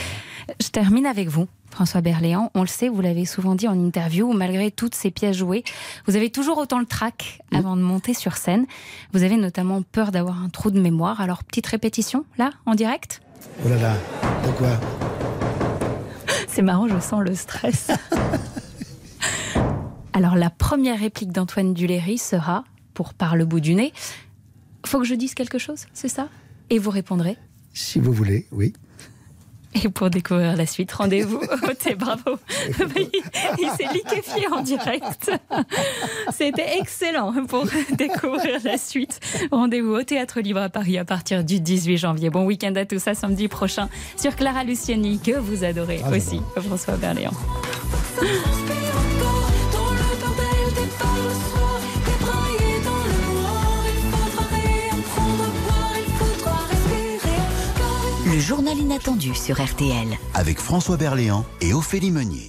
[0.61, 2.51] Je termine avec vous, François Berléand.
[2.55, 5.65] On le sait, vous l'avez souvent dit en interview, malgré toutes ces pièces jouées,
[6.07, 8.67] vous avez toujours autant le trac avant de monter sur scène.
[9.13, 11.21] Vous avez notamment peur d'avoir un trou de mémoire.
[11.21, 13.23] Alors, petite répétition, là, en direct?
[13.65, 13.95] Oh là là,
[14.47, 14.69] de quoi?
[16.49, 17.91] C'est marrant, je sens le stress.
[20.13, 23.93] Alors, la première réplique d'Antoine Duléry sera, pour par le bout du nez,
[24.87, 26.29] faut que je dise quelque chose, c'est ça?
[26.71, 27.37] Et vous répondrez
[27.75, 28.73] Si vous voulez, oui.
[29.85, 31.95] Et pour découvrir la suite, rendez-vous au thé.
[31.95, 32.39] Bravo.
[32.97, 33.11] Il,
[33.59, 35.31] il s'est liquéfié en direct.
[36.33, 37.67] C'était excellent pour
[37.97, 39.21] découvrir la suite.
[39.53, 42.31] Rendez-vous au Théâtre Libre à Paris à partir du 18 janvier.
[42.31, 46.41] Bon week-end à tous, à samedi prochain sur Clara Luciani, que vous adorez Ah, aussi,
[46.57, 47.35] François Berléand.
[58.39, 60.17] Le journal inattendu sur RTL.
[60.33, 62.47] Avec François Berléand et Ophélie Meunier.